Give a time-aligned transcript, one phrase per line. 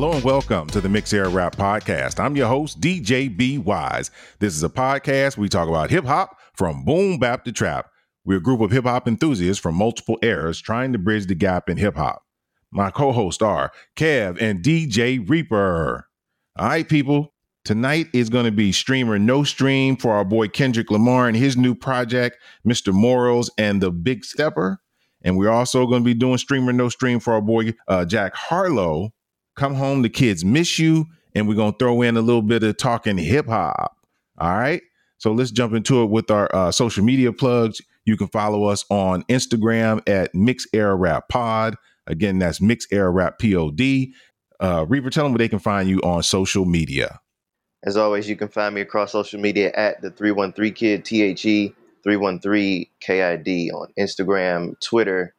[0.00, 2.18] Hello and welcome to the Mix Era Rap Podcast.
[2.18, 4.10] I'm your host, DJ B Wise.
[4.38, 7.90] This is a podcast we talk about hip hop from boom bap to trap.
[8.24, 11.68] We're a group of hip hop enthusiasts from multiple eras trying to bridge the gap
[11.68, 12.22] in hip hop.
[12.70, 16.08] My co hosts are Kev and DJ Reaper.
[16.58, 17.34] All right, people.
[17.66, 21.58] Tonight is going to be streamer no stream for our boy Kendrick Lamar and his
[21.58, 22.90] new project, Mr.
[22.94, 24.80] Morals and the Big Stepper.
[25.20, 28.34] And we're also going to be doing streamer no stream for our boy uh, Jack
[28.34, 29.12] Harlow.
[29.56, 32.76] Come home, the kids miss you, and we're to throw in a little bit of
[32.76, 33.96] talking hip hop.
[34.38, 34.82] All right.
[35.18, 37.82] So let's jump into it with our uh, social media plugs.
[38.06, 41.76] You can follow us on Instagram at Mix Era Rap Pod.
[42.06, 43.80] Again, that's Mix Era Rap Pod.
[44.60, 47.20] Uh, Reaper, tell them where they can find you on social media.
[47.82, 51.44] As always, you can find me across social media at the 313 Kid, T H
[51.46, 55.34] E 313 KID on Instagram, Twitter,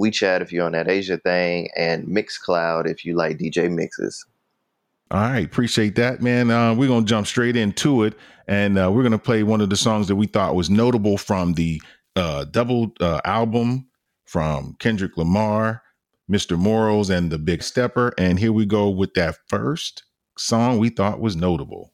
[0.00, 4.24] WeChat if you're on that Asia thing, and Mixcloud if you like DJ mixes.
[5.10, 6.50] All right, appreciate that, man.
[6.50, 8.14] Uh, we're gonna jump straight into it,
[8.48, 11.52] and uh, we're gonna play one of the songs that we thought was notable from
[11.54, 11.82] the
[12.16, 13.86] uh, double uh, album
[14.24, 15.82] from Kendrick Lamar,
[16.30, 16.58] Mr.
[16.58, 18.14] Morals, and the Big Stepper.
[18.16, 20.04] And here we go with that first
[20.38, 21.92] song we thought was notable.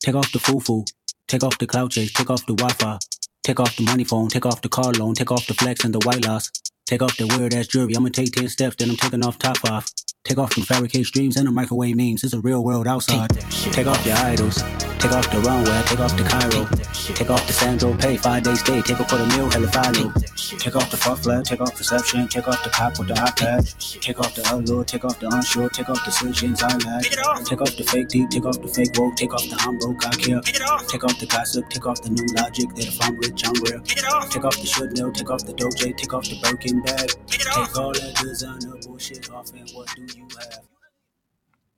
[0.00, 0.84] Take off the foo-foo,
[1.26, 2.98] take off the cloud chase, take off the Wi-Fi,
[3.46, 5.94] take off the money phone, take off the car loan, take off the flex and
[5.94, 6.50] the white loss,
[6.84, 7.94] take off the weird ass jewelry.
[7.94, 9.88] I'ma take 10 steps, then I'm taking off top off.
[10.26, 12.24] Take off the fabricated dreams and the microwave memes.
[12.24, 13.30] It's a real world outside.
[13.70, 14.56] Take off your idols.
[14.98, 15.82] Take off the runway.
[15.86, 16.66] Take off the Cairo.
[17.14, 18.16] Take off the Sandro Pay.
[18.16, 18.82] Five days stay.
[18.82, 19.48] Take a quarter meal.
[19.48, 20.10] Hella follow.
[20.58, 21.44] Take off the fuck flag.
[21.44, 22.26] Take off perception.
[22.26, 24.00] Take off the cop with the iPad.
[24.00, 24.82] Take off the allure.
[24.82, 25.68] Take off the unsure.
[25.70, 27.04] Take off the solutions I lack.
[27.44, 28.28] Take off the fake deep.
[28.28, 29.14] Take off the fake woke.
[29.14, 30.04] Take off the I'm broke.
[30.06, 30.40] I care.
[30.88, 31.70] Take off the gossip.
[31.70, 33.80] Take off the new logic that if I'm rich, I'm real.
[34.26, 35.12] Take off the should know.
[35.12, 35.96] Take off the doje.
[35.96, 37.14] Take off the Birkin bag.
[37.28, 40.15] Take all that designer bullshit off and what do?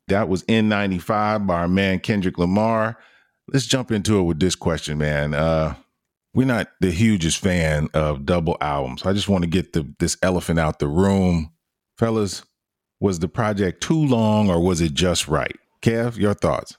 [0.09, 2.99] That was N95 by our man Kendrick Lamar.
[3.53, 5.33] Let's jump into it with this question, man.
[5.35, 5.75] Uh,
[6.35, 9.07] we're not the hugest fan of double albums.
[9.07, 11.53] I just want to get the this elephant out the room.
[11.97, 12.45] Fellas,
[13.01, 15.57] was the project too long or was it just right?
[15.83, 16.77] Kev, your thoughts?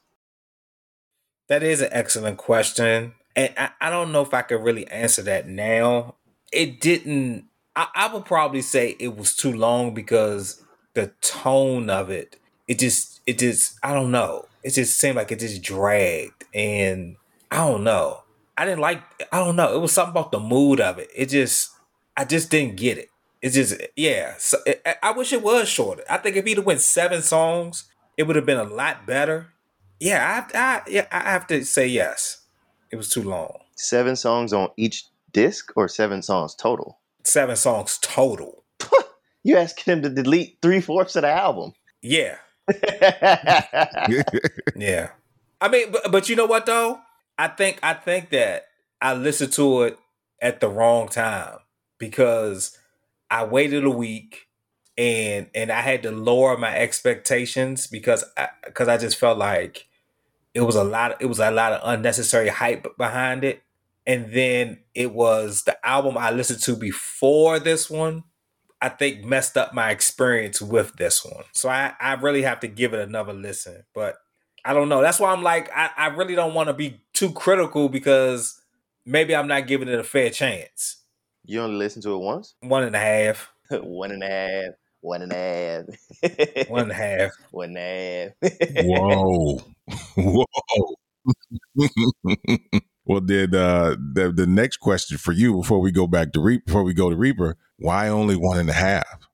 [1.47, 3.13] That is an excellent question.
[3.35, 6.15] And I, I don't know if I could really answer that now.
[6.51, 10.61] It didn't, I, I would probably say it was too long because
[10.93, 14.47] the tone of it, it just, it just, I don't know.
[14.63, 16.45] It just seemed like it just dragged.
[16.51, 17.15] And
[17.51, 18.23] I don't know.
[18.57, 19.75] I didn't like, I don't know.
[19.75, 21.09] It was something about the mood of it.
[21.15, 21.69] It just,
[22.17, 23.09] I just didn't get it.
[23.39, 24.33] It's just, yeah.
[24.39, 26.03] So it, I wish it was shorter.
[26.09, 27.83] I think if he'd have went seven songs,
[28.17, 29.53] it would have been a lot better.
[29.99, 32.41] Yeah, I, I, yeah, I have to say yes.
[32.91, 33.59] It was too long.
[33.75, 36.97] Seven songs on each disc or seven songs total?
[37.23, 38.63] Seven songs total.
[39.43, 41.73] you asking him to delete three fourths of the album.
[42.01, 42.37] Yeah.
[44.75, 45.09] yeah.
[45.61, 46.99] I mean, but, but you know what though?
[47.37, 48.65] I think I think that
[49.01, 49.97] I listened to it
[50.41, 51.57] at the wrong time
[51.97, 52.77] because
[53.29, 54.47] I waited a week
[54.97, 59.87] and and I had to lower my expectations because I, because I just felt like
[60.53, 63.61] it was a lot it was a lot of unnecessary hype behind it
[64.05, 68.23] and then it was the album I listened to before this one
[68.81, 71.43] I think messed up my experience with this one.
[71.53, 73.83] So I, I really have to give it another listen.
[73.93, 74.17] But
[74.63, 75.01] I don't know.
[75.01, 78.61] That's why I'm like, I, I really don't want to be too critical because
[79.05, 81.03] maybe I'm not giving it a fair chance.
[81.45, 82.55] You only listen to it once?
[82.61, 83.51] One and a half.
[83.71, 84.73] one and a half.
[85.01, 86.69] One and a half.
[86.69, 87.31] one and a half.
[87.51, 88.85] One and a half.
[88.85, 89.61] Whoa.
[90.15, 90.95] Whoa.
[93.09, 96.67] well, did uh, the the next question for you before we go back to Reap
[96.67, 99.27] before we go to Reaper, why only one and a half?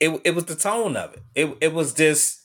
[0.00, 1.22] It it was the tone of it.
[1.34, 2.40] It it was just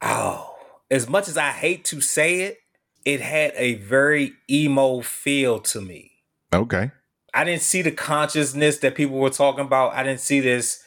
[0.00, 0.54] oh,
[0.88, 2.58] as much as I hate to say it,
[3.04, 6.12] it had a very emo feel to me.
[6.54, 6.92] Okay.
[7.34, 9.94] I didn't see the consciousness that people were talking about.
[9.94, 10.80] I didn't see this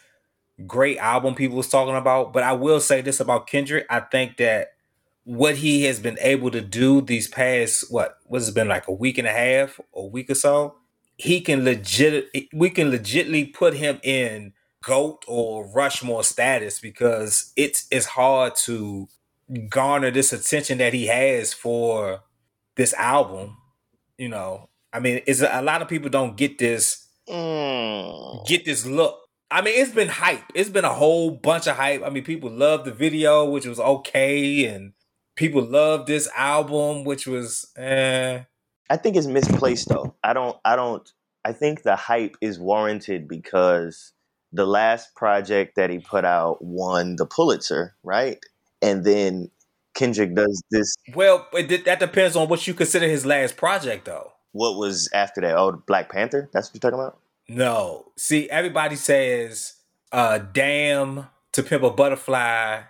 [0.66, 2.32] great album people was talking about.
[2.32, 3.88] But I will say this about Kendrick.
[3.90, 4.70] I think that
[5.28, 8.94] what he has been able to do these past what what's it been like a
[8.94, 10.76] week and a half, a week or so,
[11.18, 17.88] he can legit we can legitly put him in goat or Rushmore status because it's
[17.92, 19.10] it's hard to
[19.68, 22.22] garner this attention that he has for
[22.76, 23.58] this album.
[24.18, 28.48] You know, I mean, it's a lot of people don't get this Mm.
[28.48, 29.20] get this look.
[29.52, 30.44] I mean, it's been hype.
[30.56, 32.02] It's been a whole bunch of hype.
[32.02, 34.94] I mean, people love the video, which was okay, and
[35.38, 38.42] people love this album, which was eh.
[38.90, 40.16] I think it's misplaced though.
[40.24, 41.10] I don't I don't
[41.46, 44.12] I think the hype is warranted because
[44.52, 48.40] the last project that he put out won the Pulitzer, right?
[48.82, 49.50] And then
[49.96, 50.96] Kendrick does this.
[51.16, 54.34] Well, it, that depends on what you consider his last project, though.
[54.52, 55.58] What was after that?
[55.58, 56.50] Oh, Black Panther.
[56.54, 57.20] That's what you're talking about.
[57.50, 59.76] No, see, everybody says
[60.12, 62.82] uh, "Damn" to Pimp a Butterfly,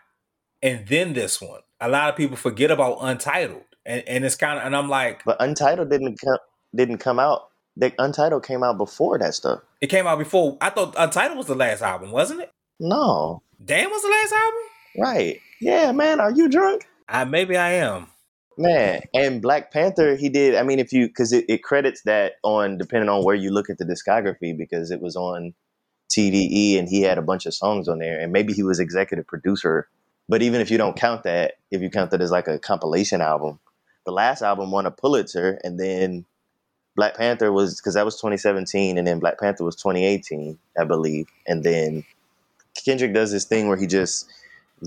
[0.62, 1.62] and then this one.
[1.80, 5.24] A lot of people forget about Untitled, and, and it's kind of, and I'm like,
[5.26, 6.38] but Untitled didn't come
[6.76, 7.50] didn't come out.
[7.76, 9.60] The Untitled came out before that stuff.
[9.82, 10.58] It came out before.
[10.60, 12.52] I thought Untitled was the last album, wasn't it?
[12.80, 13.44] No.
[13.64, 14.62] Damn was the last album.
[14.98, 15.40] Right.
[15.62, 16.20] Yeah, man.
[16.20, 16.88] Are you drunk?
[17.08, 18.08] I maybe I am.
[18.60, 20.56] Man, and Black Panther, he did.
[20.56, 23.70] I mean, if you because it, it credits that on depending on where you look
[23.70, 25.54] at the discography because it was on
[26.12, 29.28] TDE and he had a bunch of songs on there, and maybe he was executive
[29.28, 29.88] producer.
[30.30, 33.22] But even if you don't count that, if you count that as like a compilation
[33.22, 33.60] album,
[34.06, 36.26] the last album won a Pulitzer, and then
[36.96, 41.28] Black Panther was because that was 2017, and then Black Panther was 2018, I believe,
[41.46, 42.04] and then
[42.84, 44.30] Kendrick does this thing where he just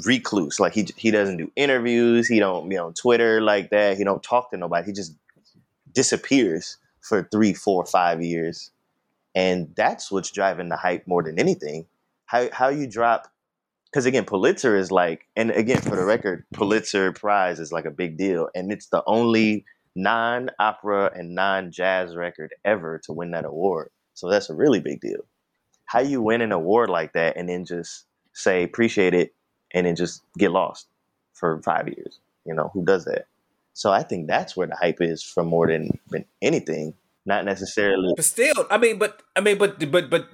[0.05, 0.61] recluse.
[0.61, 2.29] Like he he doesn't do interviews.
[2.29, 3.97] He don't be on Twitter like that.
[3.97, 4.87] He don't talk to nobody.
[4.87, 5.15] He just
[5.93, 8.71] disappears for three, four, five years,
[9.35, 11.87] and that's what's driving the hype more than anything.
[12.27, 13.29] How how you drop?
[13.91, 17.91] Because again, Pulitzer is like, and again for the record, Pulitzer Prize is like a
[17.91, 19.65] big deal, and it's the only
[19.97, 23.91] non-opera and non-jazz record ever to win that award.
[24.15, 25.25] So that's a really big deal.
[25.87, 29.35] How you win an award like that and then just say appreciate it
[29.73, 30.87] and then just get lost
[31.33, 32.21] for five years.
[32.45, 33.27] You know, who does that?
[33.75, 36.95] So I think that's where the hype is for more than, than anything.
[37.27, 38.13] Not necessarily.
[38.17, 40.29] But still, I mean, but I mean, but but but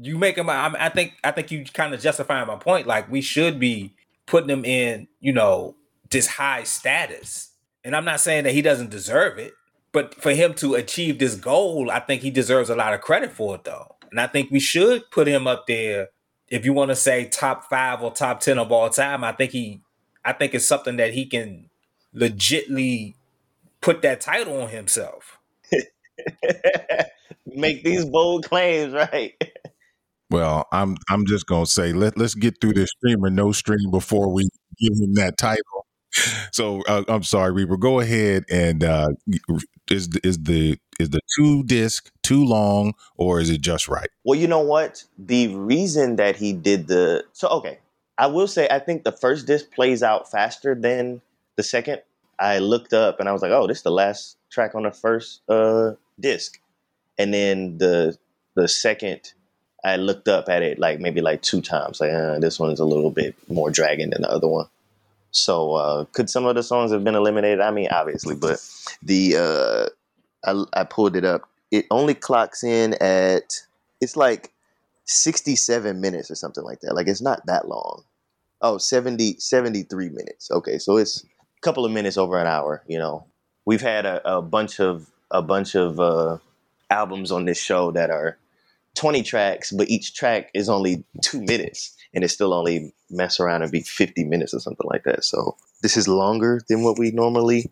[0.00, 0.48] you make him.
[0.48, 2.86] I, I think I think you kind of justify my point.
[2.86, 3.94] Like we should be
[4.26, 5.76] putting him in, you know,
[6.10, 7.50] this high status.
[7.84, 9.54] And I'm not saying that he doesn't deserve it,
[9.92, 13.32] but for him to achieve this goal, I think he deserves a lot of credit
[13.32, 13.96] for it, though.
[14.10, 16.08] And I think we should put him up there
[16.50, 19.52] if you want to say top five or top ten of all time, I think
[19.52, 19.80] he,
[20.24, 21.68] I think it's something that he can
[22.14, 23.14] legitly
[23.80, 25.38] put that title on himself.
[27.46, 29.34] Make these bold claims, right?
[30.30, 33.90] Well, I'm I'm just gonna say let let's get through this stream or no stream
[33.90, 34.48] before we
[34.78, 35.86] give him that title.
[36.52, 37.76] So uh, I'm sorry, Reaper.
[37.76, 39.08] Go ahead and uh,
[39.90, 44.08] is is the is the two disc too long or is it just right?
[44.24, 45.04] Well, you know what?
[45.18, 47.78] The reason that he did the so okay,
[48.18, 51.22] I will say I think the first disc plays out faster than
[51.56, 52.02] the second.
[52.40, 54.92] I looked up and I was like, oh, this is the last track on the
[54.92, 56.60] first uh, disc,
[57.18, 58.16] and then the
[58.56, 59.32] the second.
[59.84, 62.00] I looked up at it like maybe like two times.
[62.00, 64.66] Like uh, this one is a little bit more dragging than the other one.
[65.30, 67.60] So uh, could some of the songs have been eliminated?
[67.60, 68.60] I mean, obviously, but
[69.02, 69.88] the uh,
[70.44, 71.48] I, I pulled it up.
[71.70, 73.60] It only clocks in at
[74.00, 74.52] it's like
[75.04, 76.94] 67 minutes or something like that.
[76.94, 78.04] Like it's not that long.
[78.60, 80.50] Oh, 70, 73 minutes.
[80.50, 82.82] Okay, so it's a couple of minutes over an hour.
[82.88, 83.26] You know,
[83.64, 86.38] we've had a, a bunch of a bunch of uh,
[86.90, 88.38] albums on this show that are
[88.98, 93.62] 20 tracks, but each track is only two minutes and it still only mess around
[93.62, 95.24] and be 50 minutes or something like that.
[95.24, 97.70] So this is longer than what we normally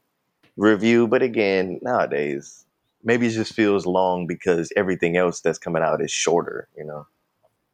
[0.56, 1.08] review.
[1.08, 2.64] But again, nowadays,
[3.02, 7.06] maybe it just feels long because everything else that's coming out is shorter, you know.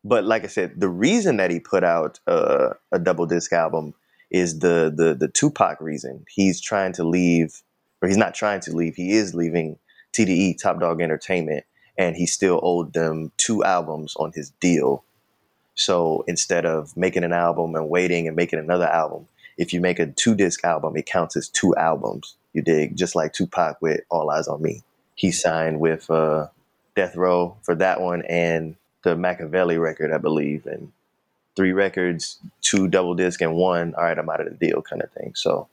[0.02, 3.94] But like I said, the reason that he put out uh, a double disc album
[4.30, 6.24] is the the the Tupac reason.
[6.28, 7.62] He's trying to leave,
[8.00, 8.96] or he's not trying to leave.
[8.96, 9.78] He is leaving
[10.12, 11.64] TDE Top Dog Entertainment,
[11.98, 15.04] and he still owed them two albums on his deal
[15.74, 19.98] so instead of making an album and waiting and making another album, if you make
[19.98, 22.36] a two disc album, it counts as two albums.
[22.52, 22.96] You dig?
[22.96, 24.82] Just like Tupac with All Eyes on Me.
[25.14, 26.48] He signed with uh,
[26.94, 30.92] Death Row for that one and the Makaveli record, I believe, and
[31.56, 33.94] three records, two double disc, and one.
[33.94, 35.32] All right, I'm out of the deal, kind of thing.
[35.34, 35.68] So.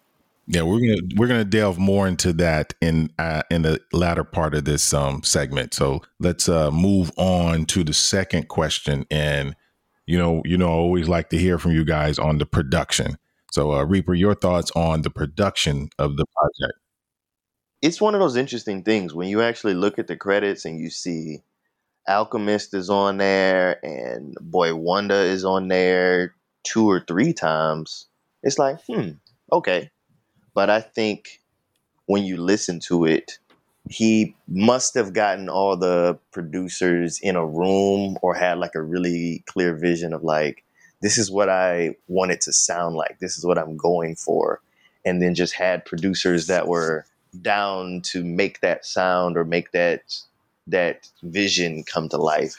[0.51, 4.55] Yeah, we're gonna we're gonna delve more into that in uh, in the latter part
[4.55, 5.75] of this um segment.
[5.75, 9.55] So let's uh, move on to the second question, and
[10.07, 13.19] you know, you know, I always like to hear from you guys on the production.
[13.51, 16.79] So, uh, Reaper, your thoughts on the production of the project?
[17.83, 20.89] It's one of those interesting things when you actually look at the credits and you
[20.89, 21.43] see
[22.07, 28.07] Alchemist is on there and Boi-1da is on there two or three times.
[28.41, 29.11] It's like, hmm,
[29.51, 29.91] okay.
[30.53, 31.41] But I think
[32.05, 33.39] when you listen to it,
[33.89, 39.43] he must have gotten all the producers in a room or had like a really
[39.47, 40.63] clear vision of like
[41.01, 43.19] this is what I want it to sound like.
[43.19, 44.61] This is what I'm going for.
[45.05, 47.05] And then just had producers that were
[47.41, 50.01] down to make that sound or make that
[50.67, 52.55] that vision come to life.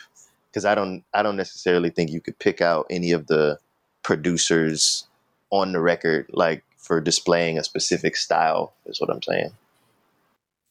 [0.50, 3.58] because I don't I don't necessarily think you could pick out any of the
[4.02, 5.06] producers
[5.50, 9.52] on the record like for displaying a specific style is what I'm saying.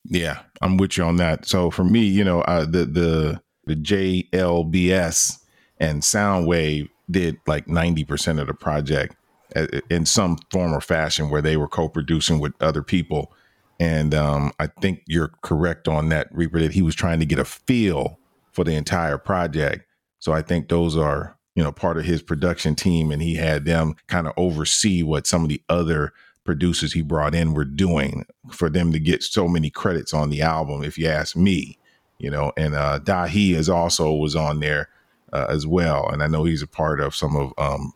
[0.05, 1.45] Yeah, I'm with you on that.
[1.45, 5.39] So for me, you know, uh, the the the JLBS
[5.79, 9.15] and Soundwave did like 90% of the project
[9.55, 13.31] uh, in some form or fashion where they were co-producing with other people.
[13.79, 17.39] And um, I think you're correct on that, Reaper, that he was trying to get
[17.39, 18.19] a feel
[18.51, 19.85] for the entire project.
[20.19, 23.65] So I think those are, you know, part of his production team, and he had
[23.65, 26.13] them kind of oversee what some of the other
[26.43, 30.41] producers he brought in were doing for them to get so many credits on the
[30.41, 31.77] album, if you ask me.
[32.17, 34.89] You know, and uh Dahi is also was on there
[35.31, 37.93] uh, as well, and I know he's a part of some of um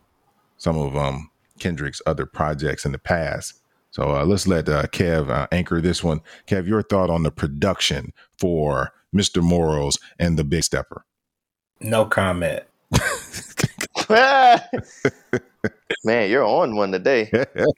[0.57, 1.29] some of um
[1.60, 3.60] Kendrick's other projects in the past.
[3.91, 6.22] So uh, let's let uh, Kev uh, anchor this one.
[6.48, 9.43] Kev, your thought on the production for Mr.
[9.43, 11.05] Morals and the Big Stepper?
[11.79, 12.63] No comment.
[16.04, 17.30] Man, you're on one today.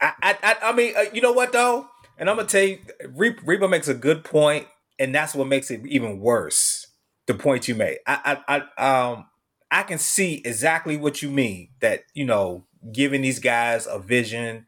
[0.02, 2.80] I, I, I mean, uh, you know what though, and I'm gonna tell you,
[3.16, 4.68] Reba makes a good point,
[5.00, 6.88] and that's what makes it even worse.
[7.28, 9.26] The point you made, I, I, I, um,
[9.72, 11.70] I can see exactly what you mean.
[11.82, 14.66] That you know, giving these guys a vision,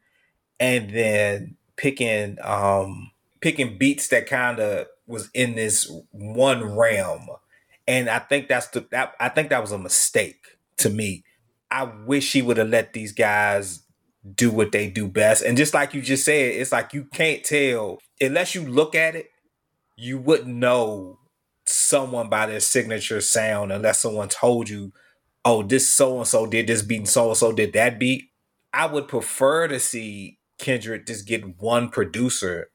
[0.60, 7.28] and then picking, um, picking beats that kind of was in this one realm,
[7.88, 11.24] and I think that's the that, I think that was a mistake to me.
[11.70, 13.82] I wish he would have let these guys
[14.34, 15.42] do what they do best.
[15.42, 19.16] And just like you just said, it's like you can't tell unless you look at
[19.16, 19.30] it,
[19.96, 21.18] you wouldn't know
[21.64, 24.92] someone by their signature sound unless someone told you,
[25.44, 28.24] oh, this so and so did this beat and so and so did that beat.
[28.72, 32.70] I would prefer to see Kendrick just get one producer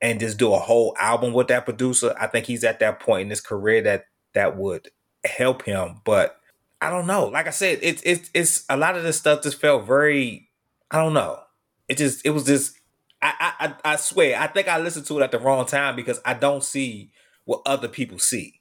[0.00, 2.14] and just do a whole album with that producer.
[2.20, 4.88] I think he's at that point in his career that that would
[5.24, 6.00] help him.
[6.04, 6.38] But
[6.80, 7.26] I don't know.
[7.26, 10.48] Like I said, it's it's it's a lot of this stuff just felt very.
[10.90, 11.40] I don't know.
[11.88, 12.78] It just it was just.
[13.22, 14.38] I I I swear.
[14.38, 17.10] I think I listened to it at the wrong time because I don't see
[17.46, 18.60] what other people see.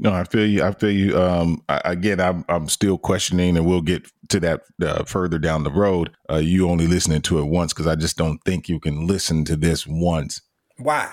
[0.00, 0.62] No, I feel you.
[0.62, 1.20] I feel you.
[1.20, 5.64] Um, I, again, I'm I'm still questioning, and we'll get to that uh, further down
[5.64, 6.10] the road.
[6.30, 9.44] Uh, you only listening to it once because I just don't think you can listen
[9.46, 10.40] to this once.
[10.78, 11.12] Why?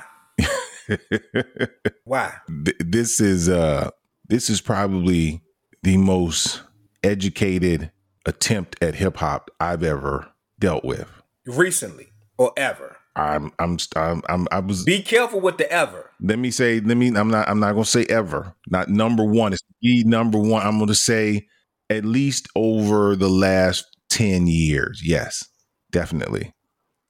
[2.03, 2.33] Why?
[2.65, 3.89] Th- this is uh
[4.27, 5.41] this is probably
[5.83, 6.61] the most
[7.03, 7.91] educated
[8.25, 10.27] attempt at hip hop I've ever
[10.59, 11.09] dealt with.
[11.45, 12.97] Recently or ever.
[13.15, 14.83] I'm, I'm, I'm, I'm, i was.
[14.83, 16.11] Be careful with the ever.
[16.19, 18.53] Let me say, let me, I'm not, I'm not going to say ever.
[18.67, 19.53] Not number one.
[19.53, 20.65] It's the number one.
[20.65, 21.47] I'm going to say
[21.89, 25.01] at least over the last 10 years.
[25.03, 25.45] Yes,
[25.91, 26.54] definitely.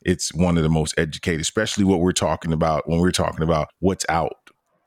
[0.06, 3.70] It's one of the most educated, especially what we're talking about when we're talking about
[3.80, 4.36] what's out,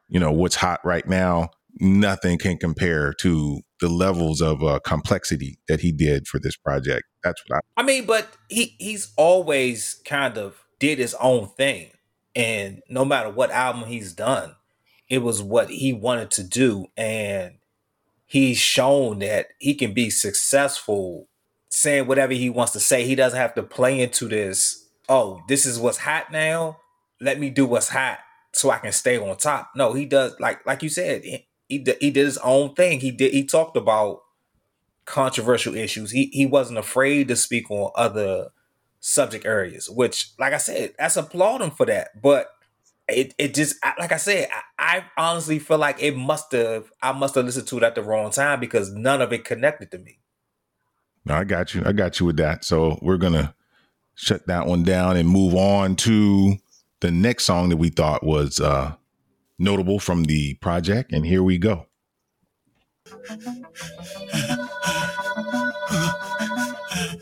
[0.08, 1.50] you know, what's hot right now.
[1.80, 7.04] Nothing can compare to the levels of uh, complexity that he did for this project.
[7.22, 7.82] That's what I.
[7.82, 11.90] I mean, but he he's always kind of did his own thing,
[12.34, 14.54] and no matter what album he's done,
[15.08, 17.58] it was what he wanted to do, and
[18.24, 21.28] he's shown that he can be successful
[21.70, 23.04] saying whatever he wants to say.
[23.04, 24.87] He doesn't have to play into this.
[25.08, 26.78] Oh, this is what's hot now.
[27.20, 28.18] Let me do what's hot
[28.52, 29.70] so I can stay on top.
[29.74, 33.00] No, he does like like you said he he did his own thing.
[33.00, 34.22] He did he talked about
[35.04, 36.10] controversial issues.
[36.10, 38.48] He he wasn't afraid to speak on other
[39.00, 42.20] subject areas, which, like I said, that's applaud him for that.
[42.20, 42.48] But
[43.08, 44.48] it it just like I said,
[44.78, 47.94] I, I honestly feel like it must have I must have listened to it at
[47.94, 50.18] the wrong time because none of it connected to me.
[51.24, 51.82] No, I got you.
[51.84, 52.64] I got you with that.
[52.64, 53.54] So we're gonna
[54.18, 56.56] shut that one down and move on to
[57.00, 58.92] the next song that we thought was uh
[59.58, 61.12] notable from the project.
[61.12, 61.86] And here we go.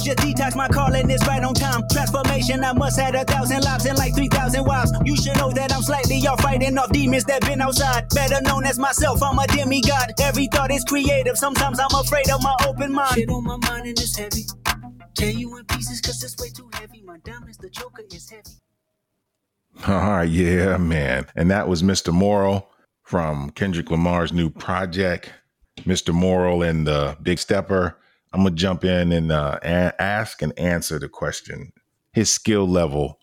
[0.09, 0.55] father's your detox.
[0.55, 1.83] My calling is right on time.
[1.91, 4.91] Transformation, I must have a thousand lives and like 3,000 wives.
[5.05, 8.07] You should know that I'm slightly off fighting off demons that been outside.
[8.13, 10.13] Better known as myself, I'm a demigod.
[10.21, 11.37] Every thought is creative.
[11.37, 13.15] Sometimes I'm afraid of my open mind.
[13.15, 14.45] Shit on my mind and it's heavy.
[15.15, 17.01] Tear you in pieces cause it's way too heavy.
[17.03, 18.43] My diamonds, the joker is heavy.
[19.87, 21.27] All right, ah, yeah, man.
[21.35, 22.13] And that was Mr.
[22.13, 22.69] Moral
[23.03, 25.31] from Kendrick Lamar's new project,
[25.81, 26.13] Mr.
[26.13, 27.97] Moral and the Big Stepper.
[28.31, 31.71] I'm gonna jump in and uh, a- ask and answer the question.
[32.13, 33.19] His skill level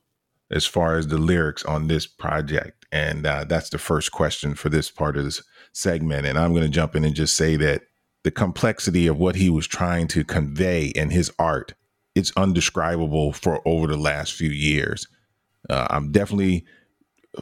[0.50, 4.68] as far as the lyrics on this project, and uh, that's the first question for
[4.68, 6.26] this part of this segment.
[6.26, 7.82] And I'm gonna jump in and just say that
[8.22, 11.74] the complexity of what he was trying to convey in his art
[12.16, 15.06] it's undescribable for over the last few years.
[15.68, 16.64] Uh, I'm definitely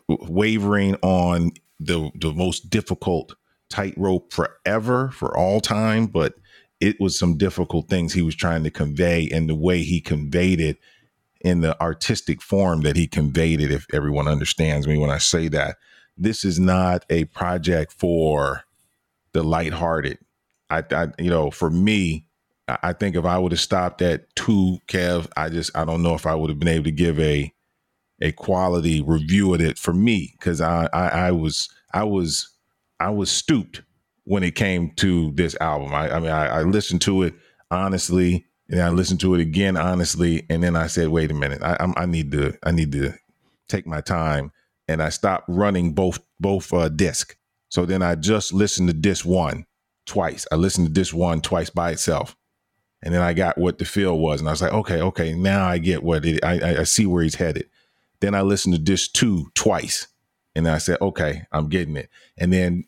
[0.09, 3.37] wavering on the the most difficult
[3.71, 6.35] tightrope forever for all time, but
[6.81, 10.61] it was some difficult things he was trying to convey and the way he conveyed
[10.61, 10.78] it
[11.40, 15.49] in the artistic form that he conveyed it if everyone understands me when I say
[15.49, 15.76] that.
[16.16, 18.64] This is not a project for
[19.33, 20.19] the lighthearted.
[20.71, 22.26] I, I you know for me
[22.66, 26.14] I think if I would have stopped at two Kev I just I don't know
[26.14, 27.52] if I would have been able to give a
[28.21, 32.49] a quality review of it for me because I, I I was I was
[32.99, 33.83] I was stooped
[34.25, 35.95] when it came to this album.
[35.95, 37.35] I, I mean, I, I, listened to it
[37.71, 41.62] honestly, and I listened to it again honestly, and then I said, "Wait a minute,
[41.62, 43.14] I, I need to, I need to
[43.69, 44.52] take my time."
[44.88, 47.37] And I stopped running both both uh, disc.
[47.69, 49.66] So then I just listened to disc one
[50.07, 50.47] twice.
[50.52, 52.37] I listened to disc one twice by itself,
[53.02, 55.66] and then I got what the feel was, and I was like, "Okay, okay, now
[55.66, 56.43] I get what it.
[56.43, 57.69] I, I see where he's headed."
[58.21, 60.07] Then I listened to disc two twice,
[60.54, 62.85] and I said, "Okay, I'm getting it." And then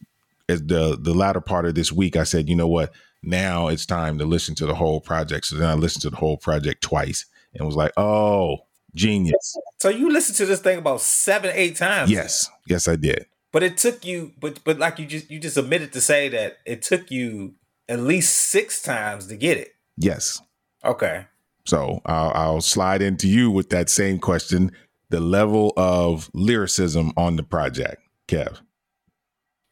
[0.48, 2.92] as the the latter part of this week, I said, you know what?
[3.22, 5.46] Now it's time to listen to the whole project.
[5.46, 8.58] So then I listened to the whole project twice and was like, oh,
[8.94, 9.56] genius.
[9.80, 12.10] So you listened to this thing about seven, eight times.
[12.10, 13.26] Yes, yes, I did.
[13.52, 16.58] But it took you, but but like you just you just admitted to say that
[16.64, 17.54] it took you
[17.88, 19.72] at least six times to get it.
[19.96, 20.40] Yes.
[20.84, 21.26] Okay.
[21.64, 24.72] So I'll, I'll slide into you with that same question:
[25.08, 28.60] the level of lyricism on the project, Kev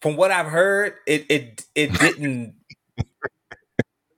[0.05, 2.57] from what I've heard, it it it didn't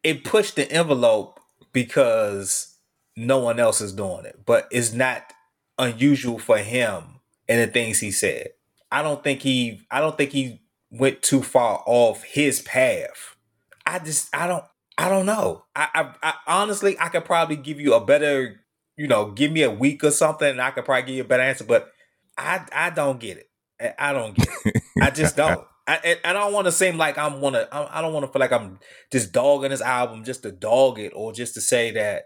[0.03, 1.39] it pushed the envelope
[1.73, 2.77] because
[3.15, 4.41] no one else is doing it.
[4.45, 5.33] But it's not
[5.79, 8.49] unusual for him and the things he said.
[8.91, 13.37] I don't think he I don't think he went too far off his path.
[13.87, 14.65] I just I don't
[14.99, 15.67] I don't know.
[15.77, 18.61] I, I, I honestly I could probably give you a better,
[18.97, 21.29] you know, give me a week or something and I could probably give you a
[21.29, 21.93] better answer, but
[22.37, 23.49] I I don't get it.
[24.01, 24.83] I don't get it.
[25.01, 25.65] I just don't.
[25.89, 27.69] I, I don't want to seem like I'm want to.
[27.73, 28.81] I don't want to feel like I'm
[29.13, 32.25] just dogging this album just to dog it or just to say that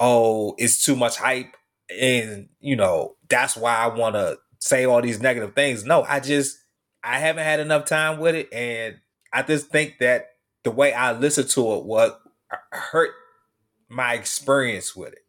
[0.00, 1.54] oh it's too much hype
[1.98, 5.84] and you know that's why I want to say all these negative things.
[5.84, 6.58] No, I just
[7.02, 8.96] I haven't had enough time with it, and
[9.32, 10.26] I just think that
[10.64, 12.12] the way I listened to it was
[12.70, 13.10] hurt
[13.88, 15.24] my experience with it.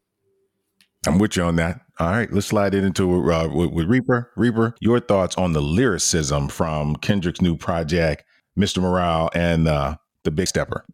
[1.07, 1.81] I'm with you on that.
[1.99, 4.31] All right, let's slide it into uh, with, with, Reaper.
[4.35, 8.23] Reaper, your thoughts on the lyricism from Kendrick's new project,
[8.57, 8.81] Mr.
[8.81, 10.85] Morale, and uh, the Big Stepper.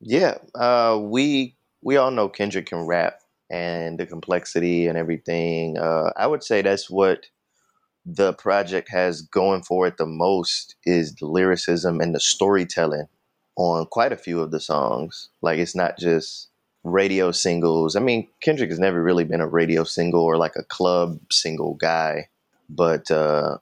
[0.00, 5.78] Yeah, uh, we we all know Kendrick can rap and the complexity and everything.
[5.78, 7.26] Uh, I would say that's what
[8.04, 13.06] the project has going for it the most is the lyricism and the storytelling
[13.56, 15.28] on quite a few of the songs.
[15.42, 16.48] Like it's not just
[16.86, 17.96] radio singles.
[17.96, 21.74] I mean, Kendrick has never really been a radio single or like a club single
[21.74, 22.28] guy,
[22.68, 23.58] but uh,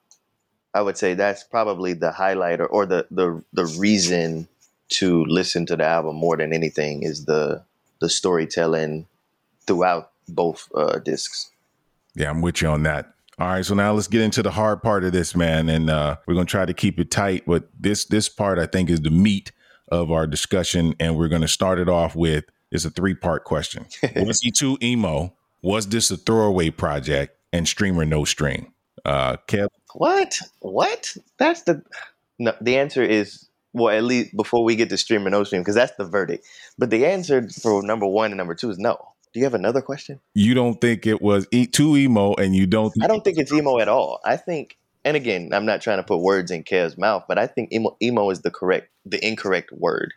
[0.75, 4.49] I would say that's probably the highlighter or the the the reason
[4.91, 7.63] to listen to the album more than anything is the
[8.01, 9.07] the storytelling
[9.67, 11.51] throughout both uh, discs.
[12.15, 13.15] Yeah, I'm with you on that.
[13.39, 16.17] All right, so now let's get into the hard part of this, man, and uh,
[16.27, 17.45] we're gonna try to keep it tight.
[17.47, 19.51] But this this part, I think, is the meat
[19.89, 23.87] of our discussion, and we're gonna start it off with it's a three part question.
[24.17, 25.33] Was he too emo?
[25.63, 27.39] Was this a throwaway project?
[27.53, 28.73] And stream or no stream?
[29.05, 29.69] Uh, Kev?
[29.95, 30.41] What?
[30.59, 31.17] What?
[31.39, 31.85] That's the
[32.37, 32.53] no.
[32.61, 35.77] The answer is well, at least before we get to stream or no stream, because
[35.77, 36.47] that's the verdict.
[36.79, 38.97] But the answer for number one and number two is no.
[39.33, 40.21] Do you have another question?
[40.35, 42.93] You don't think it was e- too emo, and you don't.
[43.03, 44.21] I don't think it's emo at all.
[44.25, 47.47] I think, and again, I'm not trying to put words in Kev's mouth, but I
[47.47, 50.13] think emo, emo is the correct, the incorrect word.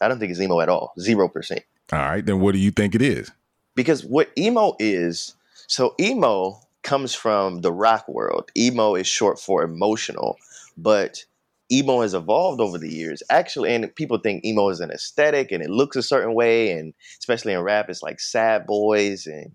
[0.00, 0.92] I don't think it's emo at all.
[0.98, 1.62] Zero percent.
[1.92, 3.30] All right, then what do you think it is?
[3.74, 5.34] Because what emo is,
[5.66, 8.50] so emo comes from the rock world.
[8.56, 10.36] Emo is short for emotional,
[10.76, 11.24] but
[11.72, 13.22] emo has evolved over the years.
[13.30, 16.94] Actually, and people think emo is an aesthetic and it looks a certain way, and
[17.18, 19.52] especially in rap, it's like sad boys and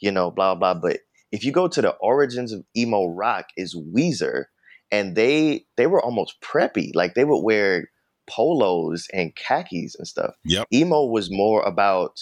[0.00, 0.74] you know, blah blah.
[0.74, 1.00] But
[1.32, 4.44] if you go to the origins of emo rock, is Weezer,
[4.90, 6.90] and they they were almost preppy.
[6.94, 7.90] Like they would wear
[8.30, 10.34] polos and khakis and stuff.
[10.44, 10.68] Yep.
[10.72, 12.20] Emo was more about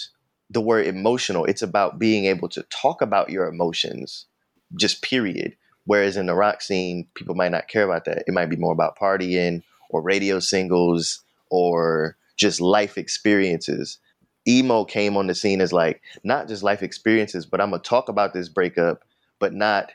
[0.50, 1.44] the word emotional.
[1.44, 4.26] It's about being able to talk about your emotions,
[4.74, 5.54] just period.
[5.84, 8.24] Whereas in the rock scene, people might not care about that.
[8.26, 13.98] It might be more about partying or radio singles or just life experiences.
[14.46, 18.08] Emo came on the scene as like not just life experiences, but I'm gonna talk
[18.08, 19.04] about this breakup,
[19.38, 19.92] but not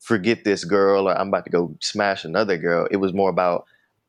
[0.00, 2.88] forget this girl or I'm about to go smash another girl.
[2.90, 3.66] It was more about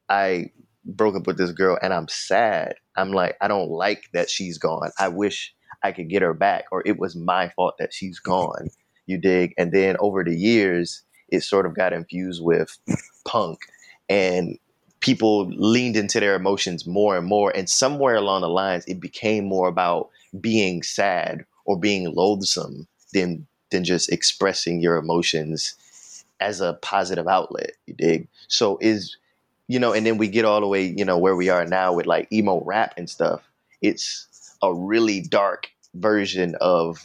[0.09, 0.51] I
[0.85, 2.75] broke up with this girl and I'm sad.
[2.95, 4.91] I'm like, I don't like that she's gone.
[4.99, 8.69] I wish I could get her back, or it was my fault that she's gone.
[9.05, 9.53] You dig?
[9.57, 12.77] And then over the years, it sort of got infused with
[13.25, 13.59] punk
[14.09, 14.57] and
[14.99, 17.55] people leaned into their emotions more and more.
[17.55, 23.45] And somewhere along the lines, it became more about being sad or being loathsome than
[23.71, 25.75] than just expressing your emotions
[26.39, 27.71] as a positive outlet.
[27.87, 28.27] You dig?
[28.47, 29.17] So is
[29.67, 31.93] you know, and then we get all the way, you know, where we are now
[31.93, 33.41] with like emo rap and stuff.
[33.81, 34.27] It's
[34.61, 37.03] a really dark version of,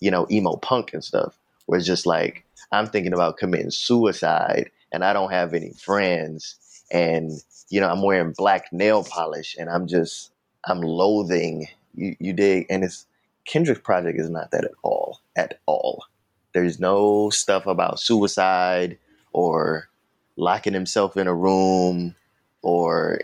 [0.00, 4.70] you know, emo punk and stuff, where it's just like I'm thinking about committing suicide
[4.92, 6.56] and I don't have any friends
[6.90, 7.30] and
[7.68, 10.32] you know, I'm wearing black nail polish and I'm just
[10.64, 13.06] I'm loathing you, you dig and it's
[13.46, 15.20] Kendrick's project is not that at all.
[15.36, 16.04] At all.
[16.52, 18.98] There's no stuff about suicide
[19.32, 19.88] or
[20.36, 22.14] locking himself in a room
[22.62, 23.20] or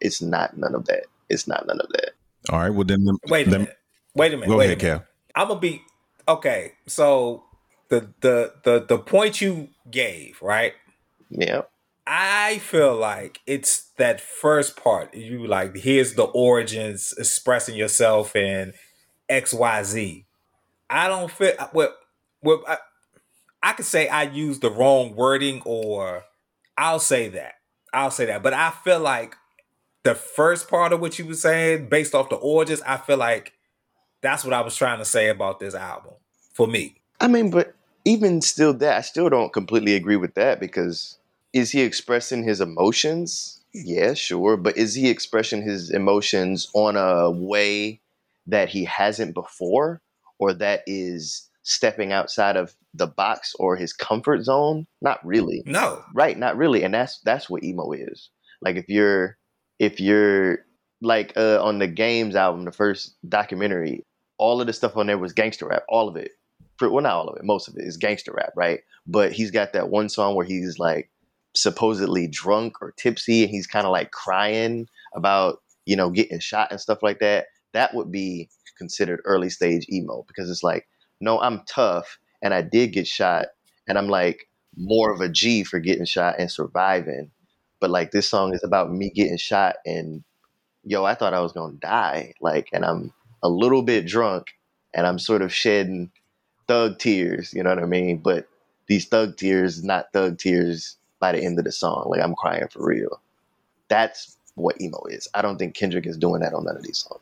[0.00, 1.06] it's not none of that.
[1.28, 2.10] It's not none of that.
[2.50, 2.70] All right.
[2.70, 3.76] Well, then, wait a then, minute.
[4.14, 4.48] Wait a minute.
[4.48, 4.80] Go wait ahead, a.
[4.80, 5.04] Cal.
[5.34, 5.82] I'm gonna be
[6.28, 6.72] okay.
[6.86, 7.44] So
[7.88, 10.74] the the the the point you gave, right?
[11.30, 11.62] Yeah.
[12.06, 15.14] I feel like it's that first part.
[15.14, 18.74] You like here's the origins, expressing yourself in
[19.28, 20.24] X Y Z.
[20.88, 21.94] I don't feel well.
[22.42, 22.78] Well, I,
[23.62, 26.22] I could say I used the wrong wording, or
[26.78, 27.54] I'll say that.
[27.92, 28.42] I'll say that.
[28.42, 29.36] But I feel like
[30.02, 33.52] the first part of what you were saying, based off the origins, I feel like
[34.22, 36.14] that's what I was trying to say about this album
[36.52, 37.00] for me.
[37.20, 41.18] I mean, but even still, that I still don't completely agree with that because
[41.52, 43.60] is he expressing his emotions?
[43.72, 44.56] Yeah, sure.
[44.56, 48.00] But is he expressing his emotions on a way
[48.46, 50.00] that he hasn't before,
[50.38, 54.86] or that is stepping outside of the box or his comfort zone?
[55.02, 55.62] Not really.
[55.66, 56.02] No.
[56.14, 56.84] Right, not really.
[56.84, 58.30] And that's that's what emo is.
[58.62, 59.36] Like if you're
[59.78, 60.60] if you're
[61.02, 64.04] like uh, on the games album, the first documentary,
[64.38, 66.30] all of the stuff on there was gangster rap, all of it.
[66.80, 68.80] Well, not all of it, most of it is gangster rap, right?
[69.06, 71.10] But he's got that one song where he's like
[71.54, 76.70] supposedly drunk or tipsy, and he's kind of like crying about you know getting shot
[76.70, 77.46] and stuff like that.
[77.72, 78.48] That would be
[78.78, 80.86] considered early stage emo because it's like,
[81.20, 83.46] no, I'm tough, and I did get shot,
[83.88, 87.30] and I'm like more of a G for getting shot and surviving.
[87.80, 90.22] But like this song is about me getting shot and
[90.84, 92.32] yo, I thought I was gonna die.
[92.40, 94.46] Like, and I'm a little bit drunk
[94.94, 96.10] and I'm sort of shedding
[96.68, 98.18] thug tears, you know what I mean?
[98.18, 98.48] But
[98.88, 102.06] these thug tears, not thug tears by the end of the song.
[102.08, 103.20] Like I'm crying for real.
[103.88, 105.28] That's what emo is.
[105.34, 107.20] I don't think Kendrick is doing that on none of these songs.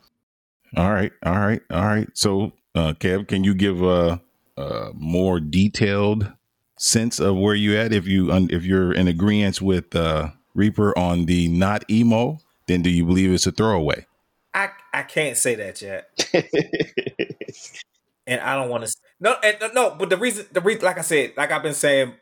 [0.76, 2.08] All right, all right, all right.
[2.14, 4.20] So, uh, Kev, can you give a,
[4.56, 6.32] a more detailed
[6.76, 7.92] sense of where you at?
[7.92, 12.90] If you if you're in agreement with uh, Reaper on the not emo, then do
[12.90, 14.06] you believe it's a throwaway?
[14.52, 16.08] I I can't say that yet,
[18.26, 18.94] and I don't want to.
[19.20, 19.96] No, and, no.
[19.98, 22.14] But the reason, the reason, like I said, like I've been saying,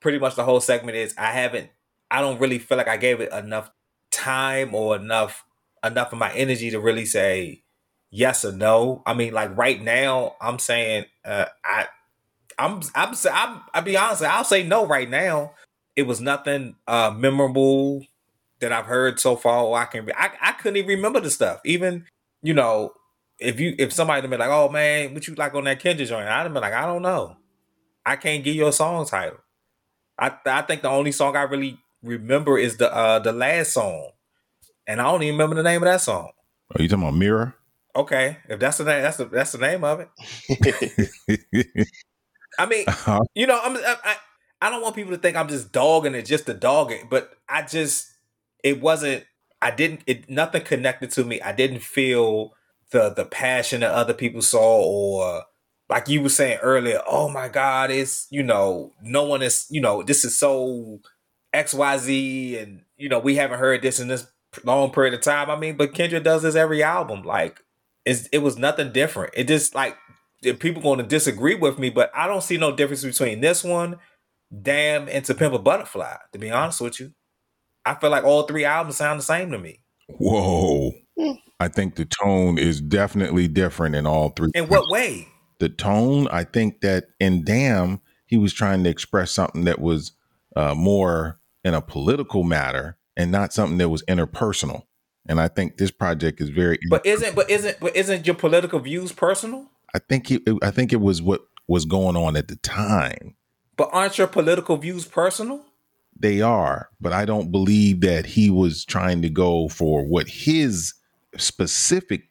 [0.00, 1.70] pretty much the whole segment is I haven't.
[2.10, 3.70] I don't really feel like I gave it enough
[4.10, 5.44] time or enough
[5.84, 7.62] enough of my energy to really say
[8.10, 9.02] yes or no.
[9.06, 11.86] I mean, like right now, I'm saying uh, I.
[12.58, 14.22] I'm, I'm, I'm, I'll be honest.
[14.22, 15.52] I'll say no right now.
[15.96, 18.04] It was nothing uh, memorable
[18.60, 19.74] that I've heard so far.
[19.80, 21.60] I can, I, I couldn't even remember the stuff.
[21.64, 22.04] Even,
[22.42, 22.92] you know,
[23.38, 26.28] if you, if somebody been like, "Oh man, what you like on that Kendrick joint?"
[26.28, 27.36] I'd have been like, "I don't know.
[28.04, 29.38] I can't give you a song title."
[30.18, 34.10] I, I think the only song I really remember is the, uh, the last song,
[34.86, 36.30] and I don't even remember the name of that song.
[36.76, 37.54] Are you talking about Mirror?
[37.94, 41.88] Okay, if that's the name, that's the that's the name of it.
[42.58, 43.20] I mean, uh-huh.
[43.34, 44.16] you know, I'm I,
[44.62, 47.32] I don't want people to think I'm just dogging it just to dog it, but
[47.48, 48.08] I just
[48.62, 49.24] it wasn't.
[49.62, 50.02] I didn't.
[50.06, 51.40] It nothing connected to me.
[51.40, 52.54] I didn't feel
[52.92, 55.44] the the passion that other people saw, or
[55.88, 57.00] like you were saying earlier.
[57.06, 61.00] Oh my God, it's you know, no one is you know, this is so
[61.52, 64.26] X Y Z, and you know, we haven't heard this in this
[64.64, 65.50] long period of time.
[65.50, 67.22] I mean, but Kendra does this every album.
[67.24, 67.60] Like,
[68.04, 69.34] it's, it was nothing different.
[69.36, 69.96] It just like
[70.58, 73.98] people going to disagree with me, but I don't see no difference between this one,
[74.62, 76.16] Damn, and To Pimp a Butterfly.
[76.32, 77.12] To be honest with you,
[77.84, 79.80] I feel like all three albums sound the same to me.
[80.08, 80.92] Whoa.
[81.60, 84.50] I think the tone is definitely different in all three.
[84.54, 85.28] In what way?
[85.58, 90.12] The tone, I think that in Damn, he was trying to express something that was
[90.56, 94.84] uh, more in a political matter and not something that was interpersonal.
[95.28, 96.78] And I think this project is very.
[96.88, 99.70] But isn't but isn't but isn't your political views personal?
[99.94, 103.34] I think it, I think it was what was going on at the time.
[103.76, 105.64] But aren't your political views personal?
[106.18, 110.92] They are, but I don't believe that he was trying to go for what his
[111.38, 112.30] specific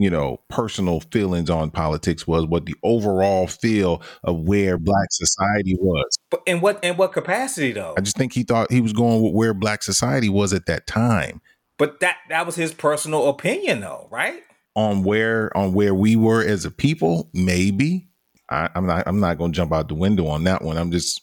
[0.00, 5.76] you know, personal feelings on politics was, what the overall feel of where black society
[5.78, 6.18] was.
[6.30, 7.94] But in what in what capacity though?
[7.98, 10.86] I just think he thought he was going with where black society was at that
[10.86, 11.42] time.
[11.80, 14.42] But that that was his personal opinion though, right?
[14.76, 18.06] On where on where we were as a people, maybe.
[18.50, 20.76] I, I'm not I'm not gonna jump out the window on that one.
[20.76, 21.22] I'm just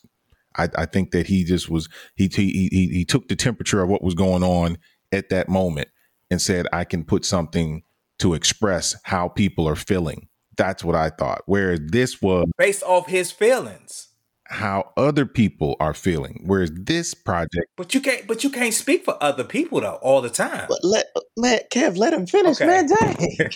[0.57, 3.89] I, I think that he just was he, he he he took the temperature of
[3.89, 4.79] what was going on
[5.11, 5.89] at that moment
[6.31, 7.83] and said, I can put something
[8.19, 10.27] to express how people are feeling.
[10.57, 11.43] That's what I thought.
[11.45, 14.06] Whereas this was based off his feelings
[14.49, 16.41] how other people are feeling.
[16.45, 20.21] Whereas this project, but you can't, but you can't speak for other people though all
[20.21, 20.67] the time.
[20.69, 22.65] But let let Kev let him finish, okay.
[22.65, 22.87] man.
[22.87, 23.49] Dang.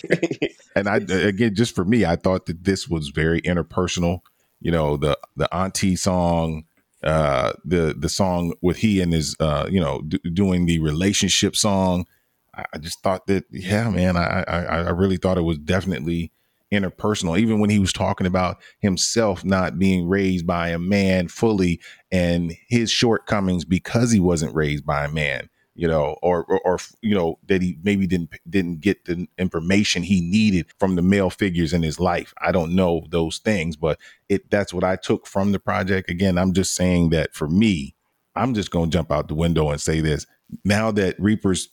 [0.76, 4.20] and I again, just for me, I thought that this was very interpersonal.
[4.60, 6.64] You know, the the auntie song,
[7.02, 11.56] uh, the the song with he and his, uh, you know, d- doing the relationship
[11.56, 12.06] song.
[12.54, 16.32] I, I just thought that, yeah, man, I, I I really thought it was definitely
[16.72, 21.80] interpersonal, even when he was talking about himself not being raised by a man fully
[22.10, 26.78] and his shortcomings because he wasn't raised by a man, you know, or, or, or
[27.02, 31.30] you know, that he maybe didn't, didn't get the information he needed from the male
[31.30, 32.34] figures in his life.
[32.40, 36.10] I don't know those things, but it, that's what I took from the project.
[36.10, 37.94] Again, I'm just saying that for me,
[38.34, 40.26] I'm just going to jump out the window and say this
[40.64, 41.68] now that Reaper's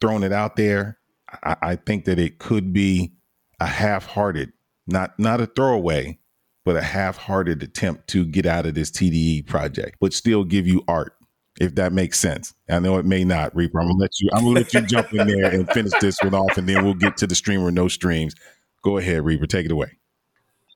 [0.00, 0.98] thrown it out there.
[1.42, 3.12] I, I think that it could be
[3.60, 4.52] a half-hearted,
[4.86, 6.18] not not a throwaway,
[6.64, 10.82] but a half-hearted attempt to get out of this TDE project, but still give you
[10.88, 11.14] art,
[11.60, 12.54] if that makes sense.
[12.68, 13.80] I know it may not, Reaper.
[13.80, 14.30] I'm gonna let you.
[14.32, 16.94] I'm gonna let you jump in there and finish this one off, and then we'll
[16.94, 18.34] get to the stream or no streams.
[18.82, 19.46] Go ahead, Reaper.
[19.46, 19.98] Take it away.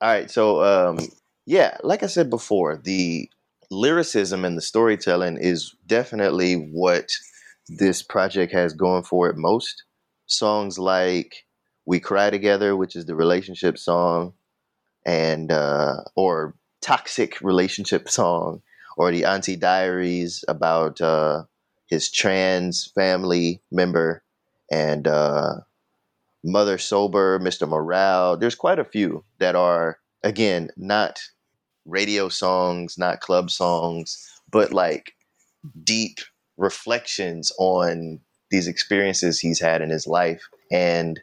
[0.00, 0.30] All right.
[0.30, 0.98] So, um,
[1.46, 3.28] yeah, like I said before, the
[3.70, 7.10] lyricism and the storytelling is definitely what
[7.68, 9.84] this project has going for it most.
[10.26, 11.44] Songs like
[11.88, 14.34] we Cry Together, which is the relationship song,
[15.06, 18.60] and uh, or Toxic relationship song,
[18.98, 21.44] or the Auntie Diaries about uh,
[21.86, 24.22] his trans family member,
[24.70, 25.54] and uh,
[26.44, 27.66] Mother Sober, Mr.
[27.66, 28.36] Morale.
[28.36, 31.20] There's quite a few that are, again, not
[31.86, 35.14] radio songs, not club songs, but like
[35.84, 36.18] deep
[36.58, 38.20] reflections on
[38.50, 40.42] these experiences he's had in his life.
[40.70, 41.18] And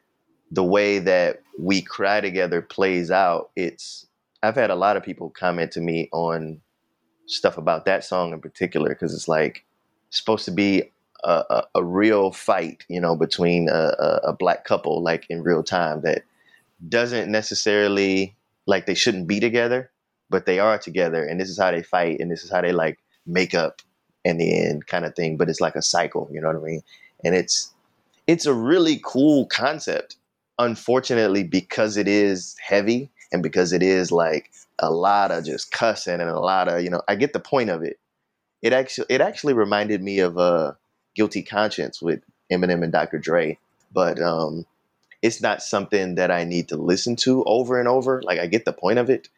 [0.56, 4.08] the way that we cry together plays out, it's
[4.42, 6.62] I've had a lot of people comment to me on
[7.28, 9.66] stuff about that song in particular because it's like
[10.12, 10.92] supposed to be
[11.24, 15.64] a, a, a, real fight, you know, between a, a, black couple, like in real
[15.64, 16.24] time, that
[16.88, 18.36] doesn't necessarily
[18.68, 19.90] like they shouldn't be together,
[20.30, 22.72] but they are together, and this is how they fight, and this is how they
[22.72, 23.82] like make up
[24.24, 25.36] in the end, kind of thing.
[25.36, 26.82] But it's like a cycle, you know what I mean?
[27.24, 27.74] And it's
[28.28, 30.18] it's a really cool concept
[30.60, 36.20] unfortunately, because it is heavy and because it is like a lot of just cussing
[36.20, 38.00] and a lot of, you know, I get the point of it.
[38.62, 40.74] It actually it actually reminded me of a uh,
[41.16, 43.20] guilty conscience with Eminem and Dr.
[43.20, 43.60] Dre,
[43.94, 44.66] but um,
[45.22, 48.22] it's not something that I need to listen to over and over.
[48.24, 49.30] Like I get the point of it,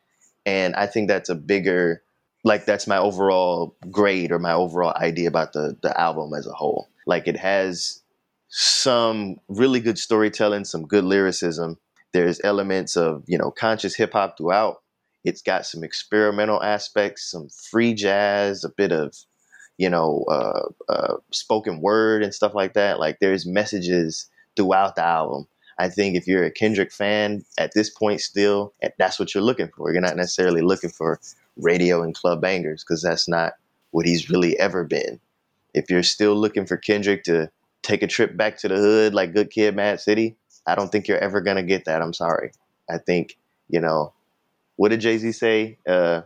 [0.45, 2.01] and I think that's a bigger
[2.43, 6.53] like that's my overall grade or my overall idea about the the album as a
[6.53, 6.87] whole.
[7.05, 8.01] Like it has
[8.49, 11.77] some really good storytelling, some good lyricism.
[12.13, 14.81] There's elements of, you know, conscious hip hop throughout.
[15.23, 19.15] It's got some experimental aspects, some free jazz, a bit of,
[19.77, 22.99] you know, uh, uh, spoken word and stuff like that.
[22.99, 25.47] Like there's messages throughout the album.
[25.79, 29.69] I think if you're a Kendrick fan at this point, still, that's what you're looking
[29.75, 29.91] for.
[29.91, 31.19] You're not necessarily looking for
[31.57, 33.53] radio and club bangers because that's not
[33.91, 35.19] what he's really ever been.
[35.73, 37.51] If you're still looking for Kendrick to
[37.83, 40.35] take a trip back to the hood like Good Kid, Mad City.
[40.65, 42.01] I don't think you're ever gonna get that.
[42.01, 42.51] I'm sorry.
[42.89, 43.37] I think
[43.69, 44.13] you know
[44.75, 45.77] what did Jay Z say?
[45.87, 46.21] Uh,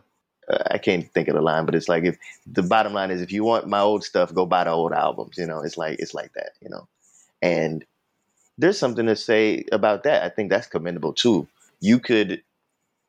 [0.47, 3.21] uh, I can't think of the line, but it's like if the bottom line is
[3.21, 5.37] if you want my old stuff, go buy the old albums.
[5.37, 6.51] You know, it's like it's like that.
[6.61, 6.87] You know,
[7.41, 7.85] and
[8.57, 10.23] there's something to say about that.
[10.23, 11.47] I think that's commendable too.
[11.79, 12.43] You could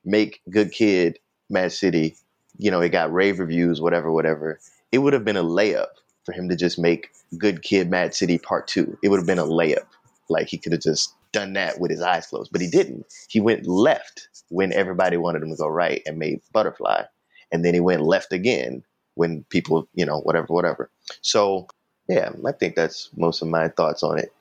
[0.04, 1.18] make Good Kid,
[1.50, 2.16] Mad City.
[2.58, 4.60] You know, it got rave reviews, whatever, whatever.
[4.92, 5.86] It would have been a layup
[6.24, 8.96] for him to just make Good Kid, Mad City Part Two.
[9.02, 9.86] It would have been a layup.
[10.28, 13.06] Like he could have just done that with his eyes closed, but he didn't.
[13.28, 17.04] He went left when everybody wanted him to go right and made Butterfly,
[17.50, 18.82] and then he went left again
[19.14, 20.90] when people, you know, whatever, whatever.
[21.20, 21.66] So
[22.08, 24.32] yeah, I think that's most of my thoughts on it.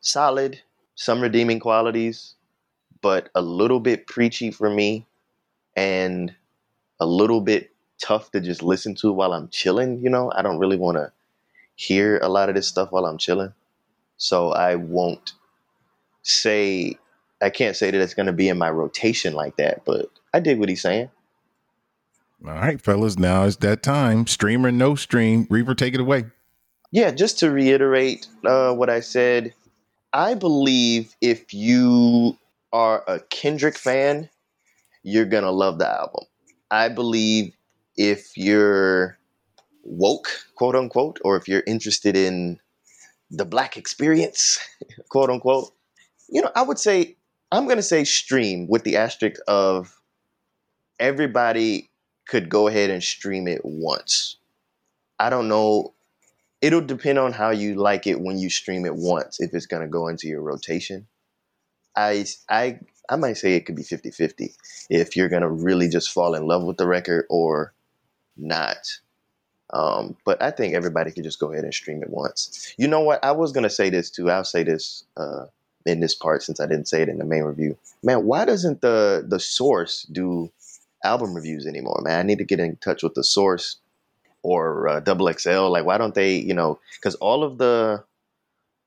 [0.00, 0.60] Solid,
[0.94, 2.34] some redeeming qualities,
[3.02, 5.06] but a little bit preachy for me,
[5.76, 6.34] and
[6.98, 7.70] a little bit
[8.02, 10.02] tough to just listen to while I'm chilling.
[10.02, 11.12] You know, I don't really want to
[11.80, 13.54] hear a lot of this stuff while I'm chilling.
[14.18, 15.32] So I won't
[16.22, 16.98] say
[17.40, 20.40] I can't say that it's going to be in my rotation like that, but I
[20.40, 21.10] dig what he's saying.
[22.46, 24.26] All right, fellas, now it's that time.
[24.26, 25.46] Streamer, no stream.
[25.48, 26.26] Reaper, take it away.
[26.90, 29.54] Yeah, just to reiterate uh, what I said,
[30.12, 32.36] I believe if you
[32.74, 34.28] are a Kendrick fan,
[35.02, 36.24] you're going to love the album.
[36.70, 37.54] I believe
[37.96, 39.18] if you're
[39.82, 42.58] woke, quote unquote, or if you're interested in
[43.30, 44.58] the black experience,
[45.08, 45.72] quote unquote,
[46.28, 47.16] you know, I would say,
[47.52, 50.00] I'm going to say stream with the asterisk of
[50.98, 51.90] everybody
[52.28, 54.36] could go ahead and stream it once.
[55.18, 55.94] I don't know.
[56.62, 59.82] It'll depend on how you like it when you stream it once, if it's going
[59.82, 61.06] to go into your rotation.
[61.96, 64.54] I, I, I might say it could be 50 50
[64.88, 67.74] if you're going to really just fall in love with the record or
[68.36, 68.76] not.
[69.72, 72.74] Um, but I think everybody could just go ahead and stream it once.
[72.76, 73.24] You know what?
[73.24, 74.30] I was gonna say this too.
[74.30, 75.46] I'll say this uh,
[75.86, 77.76] in this part since I didn't say it in the main review.
[78.02, 80.50] Man, why doesn't the the source do
[81.04, 82.00] album reviews anymore?
[82.02, 83.76] Man, I need to get in touch with the source
[84.42, 85.68] or uh, Double XL.
[85.68, 86.36] Like, why don't they?
[86.36, 88.02] You know, because all of the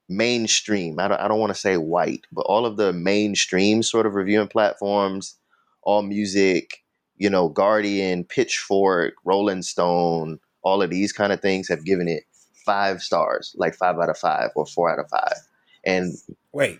[0.09, 0.99] mainstream.
[0.99, 1.19] I don't.
[1.19, 5.35] I don't want to say white, but all of the mainstream sort of reviewing platforms,
[5.81, 6.83] All Music,
[7.17, 12.23] you know, Guardian, Pitchfork, Rolling Stone all of these kind of things have given it
[12.65, 15.35] five stars, like five out of five or four out of five.
[15.85, 16.13] And
[16.51, 16.79] wait,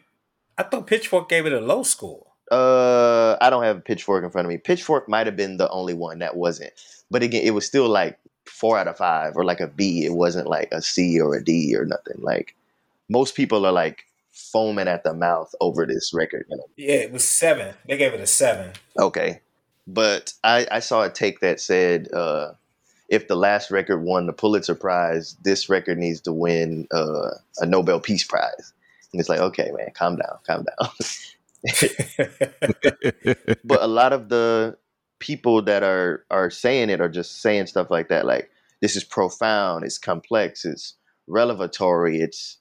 [0.58, 2.26] I thought Pitchfork gave it a low score.
[2.52, 4.58] Uh, I don't have a Pitchfork in front of me.
[4.58, 6.74] Pitchfork might have been the only one that wasn't,
[7.10, 10.06] but again, it was still like four out of five or like a B.
[10.06, 12.18] It wasn't like a C or a D or nothing.
[12.20, 12.56] Like
[13.10, 16.46] most people are like foaming at the mouth over this record.
[16.50, 16.64] You know?
[16.76, 17.76] Yeah, it was seven.
[17.88, 18.72] They gave it a seven.
[19.00, 19.42] Okay,
[19.88, 22.54] but I, I saw a take that said uh,
[23.10, 27.66] if the last record won the Pulitzer Prize, this record needs to win uh, a
[27.66, 28.74] Nobel Peace Prize.
[29.12, 30.90] And it's like, okay, man, calm down, calm down.
[33.64, 34.78] but a lot of the
[35.20, 38.50] people that are are saying it are just saying stuff like that, like
[38.82, 40.96] this is profound, it's complex, it's
[41.28, 42.58] revelatory, it's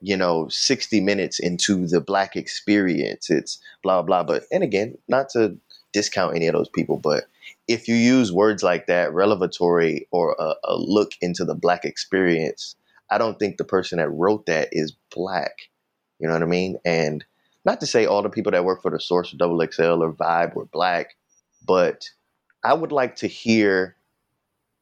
[0.00, 4.22] you know 60 minutes into the black experience, it's blah blah.
[4.22, 5.56] But and again, not to
[5.92, 7.24] discount any of those people, but
[7.68, 12.76] if you use words like that, revelatory or a, a, look into the black experience,
[13.10, 15.70] I don't think the person that wrote that is black.
[16.18, 16.76] You know what I mean?
[16.84, 17.24] And
[17.64, 20.12] not to say all the people that work for the source of Double XL or
[20.12, 21.16] Vibe were black,
[21.66, 22.10] but
[22.62, 23.96] I would like to hear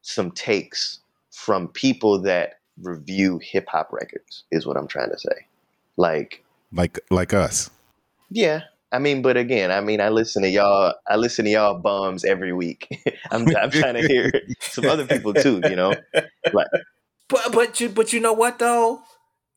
[0.03, 4.45] some takes from people that review hip hop records.
[4.51, 5.47] Is what I'm trying to say.
[5.97, 7.71] Like, like, like us.
[8.31, 8.63] Yeah,
[8.93, 10.95] I mean, but again, I mean, I listen to y'all.
[11.09, 12.87] I listen to y'all bums every week.
[13.31, 15.63] I'm, I'm trying to hear some other people too.
[15.65, 15.95] You know,
[16.53, 16.67] like,
[17.29, 19.01] but but you but you know what though?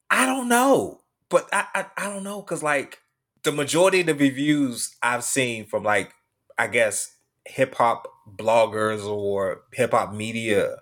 [0.09, 2.99] I don't know, but I I, I don't know because like
[3.43, 6.13] the majority of the reviews I've seen from like
[6.57, 10.77] I guess hip hop bloggers or hip hop media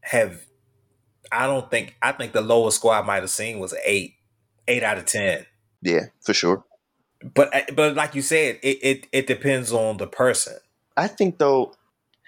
[0.00, 0.40] have.
[1.30, 4.14] I don't think I think the lowest score I might have seen was eight,
[4.68, 5.46] eight out of ten.
[5.80, 6.64] Yeah, for sure
[7.32, 10.54] but uh, but like you said, it, it it depends on the person.
[10.96, 11.74] I think though,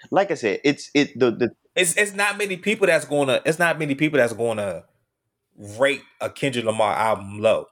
[0.09, 3.59] like I said, it's it the the it's it's not many people that's gonna it's
[3.59, 4.85] not many people that's gonna
[5.57, 7.67] rate a Kendrick Lamar album low.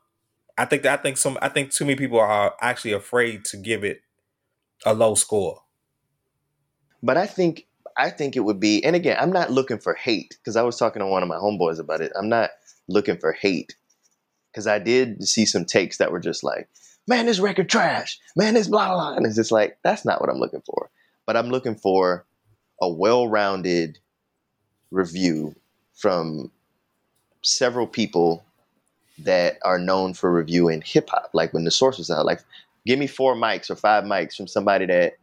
[0.57, 3.57] I think that I think some I think too many people are actually afraid to
[3.57, 4.01] give it
[4.85, 5.61] a low score.
[7.01, 7.65] But I think
[7.97, 10.77] I think it would be, and again, I'm not looking for hate because I was
[10.77, 12.11] talking to one of my homeboys about it.
[12.17, 12.51] I'm not
[12.87, 13.75] looking for hate
[14.51, 16.67] because I did see some takes that were just like,
[17.07, 18.19] man, this record trash.
[18.35, 19.15] Man, this blah, blah, blah.
[19.15, 20.89] And it's just like, that's not what I'm looking for.
[21.25, 22.25] But I'm looking for
[22.81, 23.99] a well rounded
[24.91, 25.55] review
[25.93, 26.51] from
[27.41, 28.43] several people
[29.19, 31.29] that are known for reviewing hip hop.
[31.33, 32.41] Like when the source was out, like,
[32.85, 35.13] give me four mics or five mics from somebody that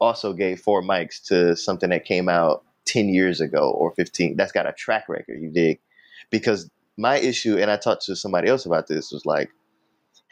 [0.00, 4.36] also gave four mics to something that came out 10 years ago or 15.
[4.36, 5.80] That's got a track record, you dig?
[6.30, 9.50] Because my issue, and I talked to somebody else about this, was like,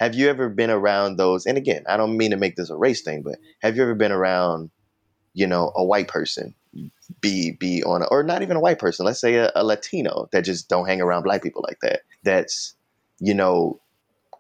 [0.01, 1.45] have you ever been around those?
[1.45, 3.95] And again, I don't mean to make this a race thing, but have you ever
[3.95, 4.71] been around,
[5.35, 6.55] you know, a white person
[7.21, 10.29] be be on, a, or not even a white person, let's say a, a Latino
[10.33, 12.01] that just don't hang around black people like that.
[12.25, 12.75] That's,
[13.19, 13.79] you know,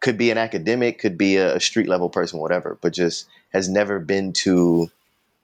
[0.01, 3.69] could be an academic, could be a, a street level person, whatever, but just has
[3.69, 4.91] never been to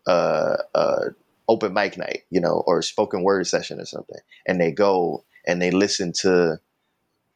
[0.07, 0.57] uh,
[1.47, 5.61] open mic night, you know, or spoken word session or something, and they go and
[5.61, 6.59] they listen to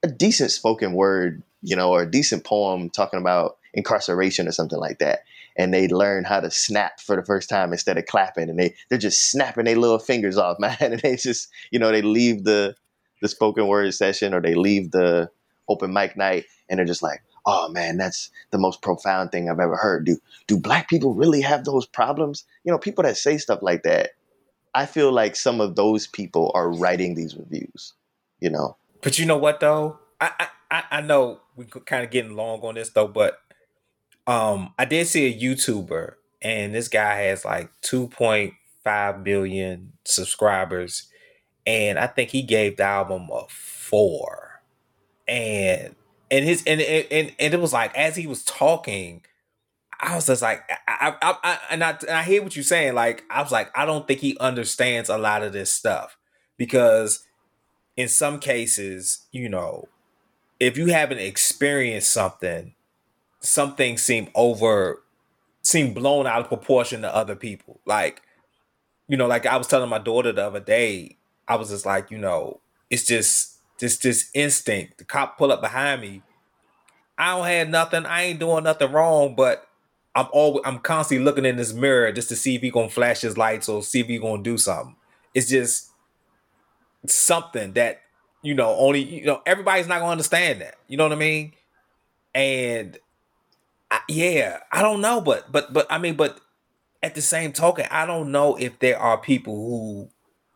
[0.03, 4.79] a decent spoken word you know, or a decent poem talking about incarceration or something
[4.79, 5.21] like that.
[5.57, 8.49] And they learn how to snap for the first time instead of clapping.
[8.49, 10.77] And they, they're just snapping their little fingers off, man.
[10.81, 12.75] And they just, you know, they leave the,
[13.21, 15.31] the spoken word session or they leave the
[15.69, 19.61] open mic night and they're just like, oh man, that's the most profound thing I've
[19.61, 20.05] ever heard.
[20.05, 22.45] Do do black people really have those problems?
[22.65, 24.11] You know, people that say stuff like that,
[24.75, 27.95] I feel like some of those people are writing these reviews,
[28.41, 28.77] you know.
[29.03, 29.99] But you know what though?
[30.21, 33.39] I I, I know we kind of getting long on this though, but
[34.27, 41.09] um I did see a YouTuber and this guy has like 2.5 million subscribers
[41.67, 44.63] and I think he gave the album a 4.
[45.29, 45.95] And
[46.31, 49.23] and his and and and it was like as he was talking,
[50.01, 52.95] I was just like, I, I, I, and I, and I hear what you're saying.
[52.95, 56.17] Like, I was like, I don't think he understands a lot of this stuff
[56.57, 57.23] because
[58.01, 59.89] in some cases, you know,
[60.59, 62.75] if you haven't experienced something,
[63.41, 65.03] some things seem over,
[65.63, 67.81] seem blown out of proportion to other people.
[67.85, 68.23] Like,
[69.07, 72.11] you know, like I was telling my daughter the other day, I was just like,
[72.11, 74.99] you know, it's just just this instinct.
[74.99, 76.23] The cop pull up behind me.
[77.19, 78.07] I don't have nothing.
[78.07, 79.67] I ain't doing nothing wrong, but
[80.15, 83.21] I'm always I'm constantly looking in this mirror just to see if he gonna flash
[83.21, 84.97] his lights or see if he gonna do something.
[85.35, 85.90] It's just
[87.07, 88.01] something that
[88.43, 90.77] you know only you know everybody's not gonna understand that.
[90.89, 91.53] You know what I mean?
[92.35, 92.99] And
[93.91, 96.41] I, yeah, I don't know, but but but I mean, but
[97.03, 100.11] at the same token, I don't know if there are people who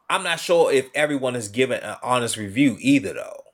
[0.09, 3.45] I'm not sure if everyone is given an honest review either, though.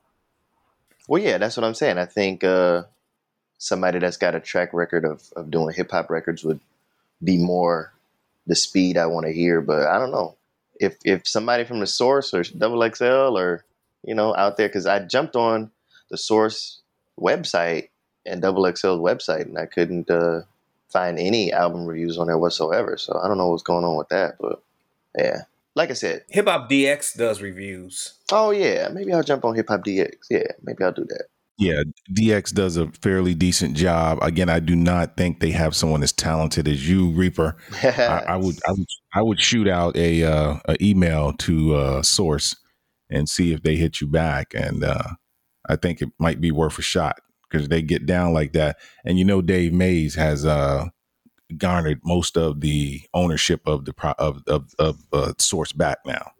[1.07, 1.97] Well, yeah, that's what I'm saying.
[1.97, 2.83] I think uh,
[3.57, 6.59] somebody that's got a track record of, of doing hip hop records would
[7.23, 7.93] be more
[8.47, 9.61] the speed I want to hear.
[9.61, 10.35] But I don't know
[10.81, 13.63] if if somebody from the Source or Double XL or
[14.03, 15.71] you know out there because I jumped on
[16.09, 16.81] the Source
[17.19, 17.89] website
[18.25, 20.41] and Double XL's website and I couldn't uh,
[20.89, 22.97] find any album reviews on there whatsoever.
[22.97, 24.61] So I don't know what's going on with that, but
[25.17, 25.43] yeah
[25.75, 28.15] like I said, Hip Hop DX does reviews.
[28.31, 30.13] Oh yeah, maybe I'll jump on Hip Hop DX.
[30.29, 31.25] Yeah, maybe I'll do that.
[31.61, 34.17] Yeah, DX does a fairly decent job.
[34.23, 37.55] Again, I do not think they have someone as talented as you, Reaper.
[37.83, 42.01] I, I, would, I would, I would shoot out a, uh, a email to uh,
[42.01, 42.55] Source
[43.11, 45.03] and see if they hit you back, and uh,
[45.69, 48.77] I think it might be worth a shot because they get down like that.
[49.05, 50.85] And you know, Dave Mays has uh,
[51.59, 56.31] garnered most of the ownership of the pro- of of, of uh, source back now.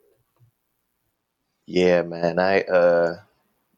[1.67, 2.39] Yeah, man.
[2.39, 3.17] I uh,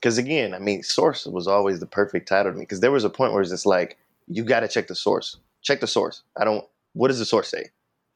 [0.03, 3.05] because again, I mean, source was always the perfect title to me because there was
[3.05, 3.97] a point where it's just like
[4.27, 5.37] you got to check the source.
[5.61, 6.23] Check the source.
[6.37, 6.65] I don't.
[6.91, 7.69] What does the source say?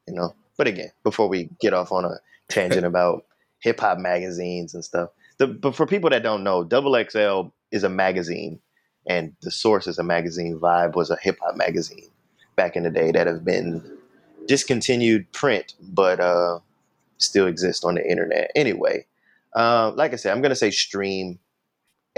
[0.06, 0.34] You know.
[0.58, 2.18] But again, before we get off on a
[2.50, 3.24] tangent about
[3.60, 5.08] hip hop magazines and stuff,
[5.38, 8.60] the, but for people that don't know, Double XL is a magazine,
[9.06, 10.58] and the source is a magazine.
[10.58, 12.10] Vibe was a hip hop magazine
[12.54, 13.82] back in the day that have been
[14.46, 16.58] discontinued print, but uh,
[17.16, 18.50] still exist on the internet.
[18.54, 19.06] Anyway,
[19.56, 21.38] uh, like I said, I'm gonna say stream.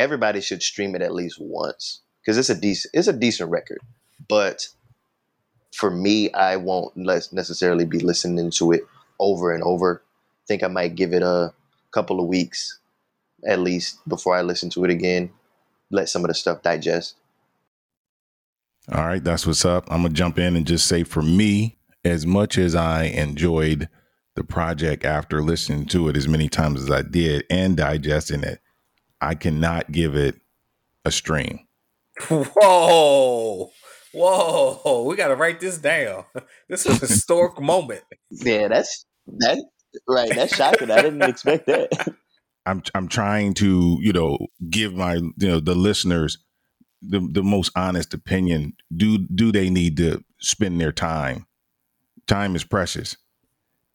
[0.01, 3.81] Everybody should stream it at least once because it's a decent it's a decent record.
[4.29, 4.69] But
[5.75, 8.87] for me, I won't necessarily be listening to it
[9.19, 10.03] over and over.
[10.07, 11.53] I think I might give it a
[11.93, 12.79] couple of weeks
[13.47, 15.31] at least before I listen to it again.
[15.91, 17.17] Let some of the stuff digest.
[18.91, 19.87] All right, that's what's up.
[19.91, 21.77] I'm gonna jump in and just say for me,
[22.07, 23.89] as much as I enjoyed
[24.35, 28.61] the project after listening to it as many times as I did and digesting it,
[29.21, 30.41] I cannot give it
[31.05, 31.61] a stream.
[32.29, 33.71] Whoa.
[34.13, 36.25] Whoa, we gotta write this down.
[36.69, 38.03] This is a historic moment.
[38.31, 39.07] Yeah, that's
[39.39, 39.65] that
[40.09, 40.33] right.
[40.35, 40.91] That's shocking.
[40.91, 42.15] I didn't expect that.
[42.67, 46.39] I'm I'm trying to, you know, give my you know the listeners
[47.03, 51.47] the the most honest opinion do do they need to spend their time
[52.27, 53.17] time is precious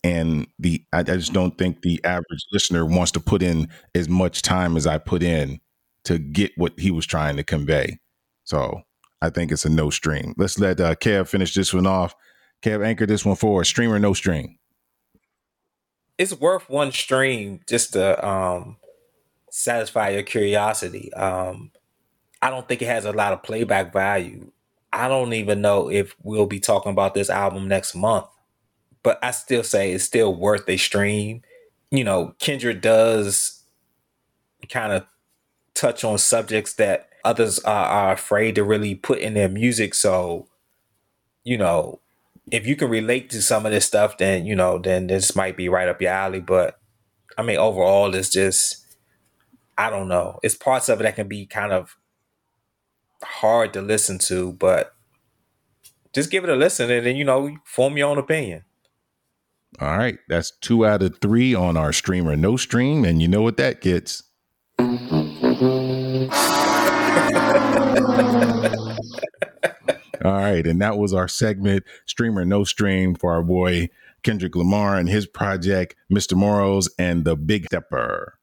[0.05, 4.07] and the I, I, just don't think the average listener wants to put in as
[4.07, 5.59] much time as i put in
[6.03, 7.97] to get what he was trying to convey.
[8.43, 8.81] So
[9.23, 10.35] i think it's a no stream.
[10.37, 12.13] Let's let uh, kev finish this one off.
[12.61, 14.59] Kev anchor this one for a stream or no stream?
[16.19, 18.77] It's worth one stream just to um
[19.49, 21.11] satisfy your curiosity.
[21.13, 21.71] Um
[22.43, 24.51] I don't think it has a lot of playback value.
[24.93, 28.27] I don't even know if we'll be talking about this album next month,
[29.05, 31.43] but I still say it's still worth a stream.
[31.91, 33.61] You know, Kendrick does
[34.67, 35.05] kind of
[35.75, 39.93] touch on subjects that others are, are afraid to really put in their music.
[39.93, 40.47] So,
[41.43, 41.99] you know,
[42.51, 45.55] if you can relate to some of this stuff, then you know, then this might
[45.55, 46.39] be right up your alley.
[46.39, 46.79] But
[47.37, 48.97] I mean, overall, it's just
[49.77, 50.39] I don't know.
[50.41, 51.95] It's parts of it that can be kind of
[53.21, 54.95] hard to listen to, but
[56.11, 58.63] just give it a listen and then you know form your own opinion.
[59.79, 63.27] All right, that's two out of three on our stream or no stream, and you
[63.27, 64.23] know what that gets.
[70.23, 73.89] All right, and that was our segment, streamer no stream, for our boy
[74.23, 76.35] Kendrick Lamar and his project, Mr.
[76.35, 78.39] Morals and the Big Stepper.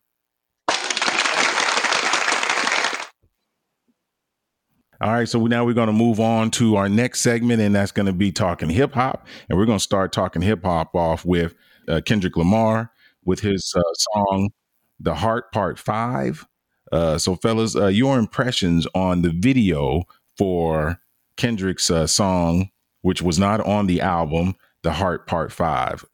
[5.03, 7.90] All right, so now we're going to move on to our next segment, and that's
[7.90, 9.26] going to be talking hip hop.
[9.48, 11.57] And we're going to start talking hip hop off with
[11.88, 12.92] uh, Kendrick Lamar
[13.24, 14.50] with his uh, song
[15.00, 16.46] "The Heart" Part Five.
[16.92, 20.05] Uh, so, fellas, uh, your impressions on the video
[20.38, 21.00] for
[21.36, 26.05] Kendrick's uh, song, which was not on the album, "The Heart" Part Five.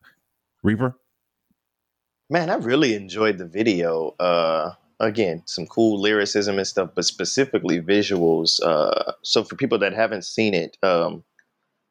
[0.62, 0.96] Reaper.
[2.30, 4.14] Man, I really enjoyed the video.
[5.00, 8.60] Again, some cool lyricism and stuff, but specifically visuals.
[8.62, 11.22] Uh, so for people that haven't seen it, um,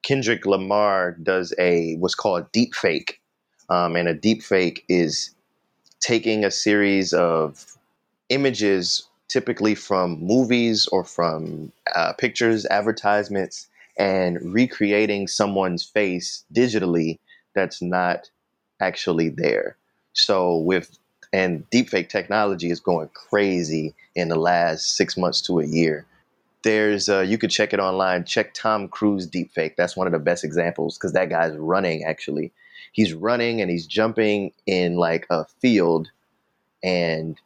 [0.03, 3.21] Kendrick Lamar does a what's called deep fake,
[3.69, 5.33] um, and a deep fake is
[5.99, 7.77] taking a series of
[8.29, 17.19] images, typically from movies or from uh, pictures, advertisements, and recreating someone's face digitally
[17.55, 18.29] that's not
[18.81, 19.77] actually there.
[20.13, 20.97] So with
[21.33, 26.05] and deepfake technology is going crazy in the last six months to a year.
[26.63, 28.25] There's uh, you could check it online.
[28.25, 29.75] Check Tom Cruise deepfake.
[29.75, 32.03] That's one of the best examples because that guy's running.
[32.03, 32.51] Actually,
[32.91, 36.09] he's running and he's jumping in like a field
[36.83, 37.39] and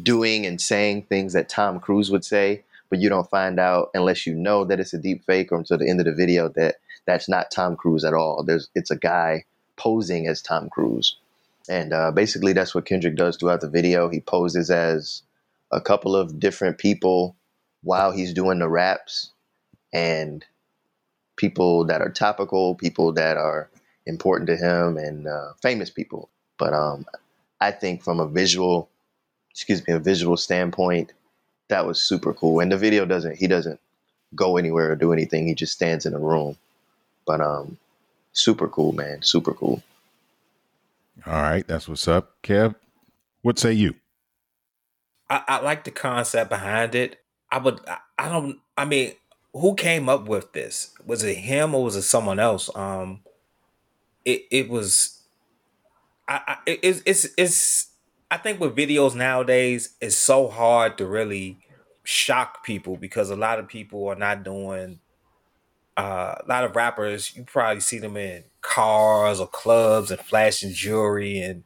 [0.00, 4.26] doing and saying things that Tom Cruise would say, but you don't find out unless
[4.26, 6.76] you know that it's a deep fake or until the end of the video that
[7.06, 8.44] that's not Tom Cruise at all.
[8.44, 9.44] There's it's a guy
[9.76, 11.16] posing as Tom Cruise.
[11.68, 14.08] And uh, basically, that's what Kendrick does throughout the video.
[14.08, 15.22] He poses as
[15.70, 17.36] a couple of different people
[17.82, 19.30] while he's doing the raps,
[19.92, 20.44] and
[21.36, 23.68] people that are topical, people that are
[24.06, 26.28] important to him, and uh, famous people.
[26.58, 27.06] But um,
[27.60, 28.88] I think from a visual,
[29.50, 31.12] excuse me, a visual standpoint,
[31.68, 32.60] that was super cool.
[32.60, 33.80] And the video doesn't, he doesn't
[34.34, 35.46] go anywhere or do anything.
[35.46, 36.56] He just stands in a room.
[37.26, 37.78] But um,
[38.32, 39.22] super cool, man.
[39.22, 39.82] Super cool.
[41.26, 42.74] All right, that's what's up, Kev.
[43.42, 43.94] What say you?
[45.28, 47.18] I, I like the concept behind it.
[47.50, 47.80] I would.
[47.86, 48.58] I, I don't.
[48.76, 49.14] I mean,
[49.52, 50.94] who came up with this?
[51.04, 52.70] Was it him or was it someone else?
[52.74, 53.20] Um,
[54.24, 55.22] it it was.
[56.28, 57.88] I, I it's it's it's.
[58.30, 61.58] I think with videos nowadays, it's so hard to really
[62.04, 64.98] shock people because a lot of people are not doing
[65.96, 70.72] uh, a lot of rappers, you probably see them in cars or clubs and flashing
[70.72, 71.64] jewelry, and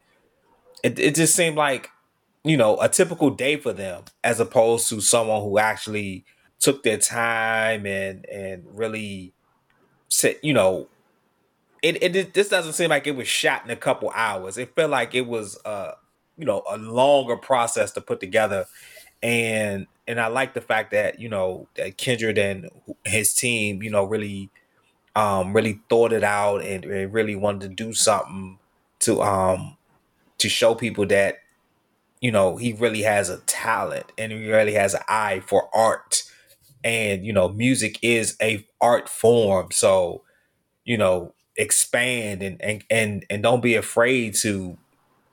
[0.82, 1.90] it, it just seemed like
[2.44, 6.24] you know a typical day for them, as opposed to someone who actually
[6.60, 9.32] took their time and and really
[10.08, 10.88] said, you know,
[11.82, 14.58] it, it this doesn't seem like it was shot in a couple hours.
[14.58, 15.92] It felt like it was uh
[16.38, 18.66] you know a longer process to put together,
[19.22, 22.70] and and I like the fact that you know that Kendrick and
[23.04, 24.50] his team, you know, really,
[25.16, 28.58] um, really thought it out and, and really wanted to do something
[29.00, 29.76] to um
[30.38, 31.38] to show people that
[32.20, 36.22] you know he really has a talent and he really has an eye for art.
[36.84, 39.68] And you know music is a art form.
[39.72, 40.22] So
[40.84, 44.78] you know expand and and and, and don't be afraid to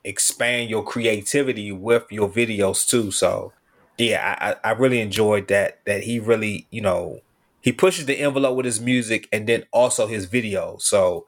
[0.04, 3.10] expand your creativity with your videos too.
[3.10, 3.52] So
[3.98, 5.84] yeah, I, I really enjoyed that.
[5.84, 7.20] That he really, you know,
[7.60, 10.76] he pushes the envelope with his music and then also his video.
[10.78, 11.26] So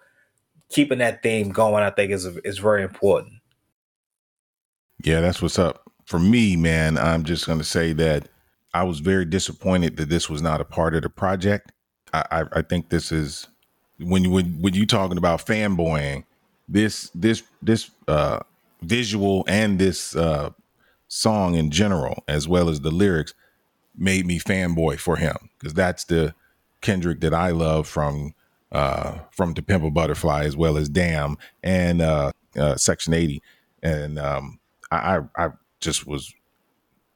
[0.71, 3.35] keeping that theme going, I think is is very important.
[5.05, 5.83] Yeah, that's what's up.
[6.07, 8.29] For me, man, I'm just to say that
[8.75, 11.73] I was very disappointed that this was not a part of the project.
[12.12, 13.47] I, I, I think this is
[13.99, 16.25] when when, when you talking about fanboying,
[16.69, 18.41] this this this uh,
[18.83, 20.51] visual and this uh,
[21.09, 23.35] song in general, as well as the lyrics,
[23.97, 26.35] made me fanboy for him because that's the
[26.81, 28.35] Kendrick that I love from
[28.73, 33.43] uh, from To Pimp a Butterfly, as well as Damn and uh, uh, Section Eighty,
[33.83, 34.59] and um,
[34.91, 35.51] I, I
[35.81, 36.35] just was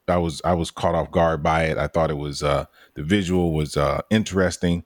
[0.08, 1.78] I was I was caught off guard by it.
[1.78, 4.84] I thought it was uh, the visual was uh, interesting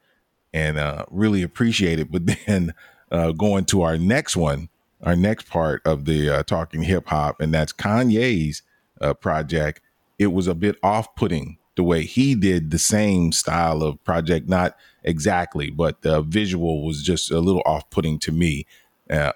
[0.53, 2.11] and uh, really appreciated.
[2.11, 2.75] But then
[3.11, 4.69] uh, going to our next one,
[5.03, 8.63] our next part of the uh, talking hip hop, and that's Kanye's
[9.05, 9.81] uh, project,
[10.19, 14.49] it was a bit off putting the way he did the same style of project,
[14.49, 18.67] not exactly, but the visual was just a little off putting to me,
[19.11, 19.33] uh,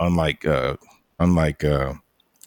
[0.00, 0.76] unlike uh,
[1.18, 1.94] unlike uh,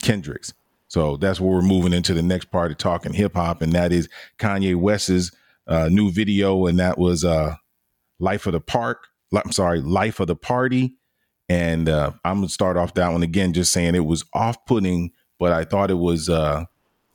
[0.01, 0.53] Kendrick's.
[0.87, 3.91] So that's where we're moving into the next part of talking hip hop, and that
[3.91, 5.31] is Kanye West's
[5.67, 7.55] uh, new video, and that was uh,
[8.19, 10.95] "Life of the Park." I'm sorry, "Life of the Party,"
[11.47, 15.11] and uh, I'm gonna start off that one again, just saying it was off putting
[15.39, 16.65] but I thought it was uh,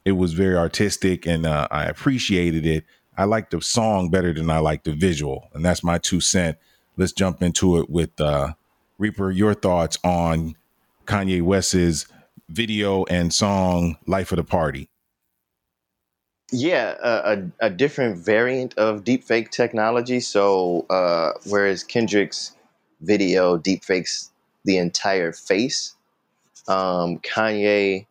[0.05, 2.85] it was very artistic and uh, I appreciated it.
[3.16, 6.59] I like the song better than I like the visual, and that's my two cent.
[6.97, 8.55] Let's jump into it with uh,
[8.99, 9.31] Reaper.
[9.31, 10.57] Your thoughts on
[11.07, 12.07] Kanye West's
[12.49, 14.89] video and song "Life of the Party"?
[16.51, 20.20] Yeah, a, a, different variant of deepfake technology.
[20.20, 22.55] So, uh, whereas Kendrick's
[23.01, 24.31] video deepfakes
[24.64, 25.97] the entire face,
[26.68, 28.07] um, Kanye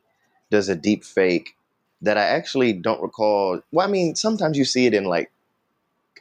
[0.53, 1.55] does a deep fake
[2.01, 3.61] that I actually don't recall.
[3.71, 5.31] Well, I mean, sometimes you see it in like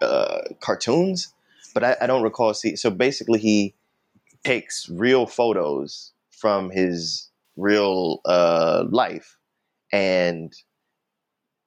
[0.00, 1.32] uh, cartoons,
[1.74, 2.76] but I, I don't recall see.
[2.76, 3.74] So basically, he
[4.42, 9.36] takes real photos from his real uh, life,
[9.92, 10.52] and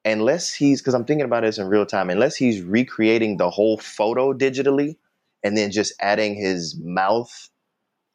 [0.03, 3.77] unless he's because I'm thinking about this in real time, unless he's recreating the whole
[3.77, 4.97] photo digitally
[5.43, 7.49] and then just adding his mouth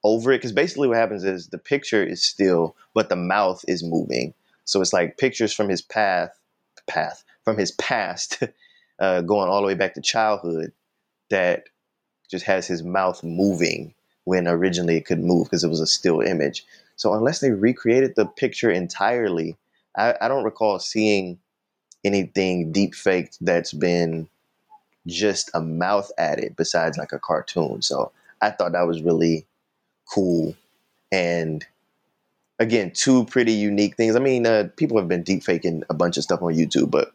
[0.02, 3.82] over it, because basically what happens is the picture is still, but the mouth is
[3.84, 4.34] moving.
[4.70, 6.30] So it's like pictures from his path,
[6.86, 8.40] path from his past,
[9.00, 10.70] uh, going all the way back to childhood,
[11.28, 11.64] that
[12.30, 13.94] just has his mouth moving
[14.24, 16.64] when originally it could move because it was a still image.
[16.94, 19.56] So unless they recreated the picture entirely,
[19.96, 21.40] I, I don't recall seeing
[22.04, 24.28] anything deep faked that's been
[25.08, 27.82] just a mouth added besides like a cartoon.
[27.82, 29.46] So I thought that was really
[30.14, 30.54] cool.
[31.10, 31.66] And
[32.60, 34.14] again, two pretty unique things.
[34.14, 37.12] I mean, uh, people have been deep faking a bunch of stuff on YouTube, but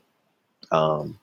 [0.71, 1.19] um,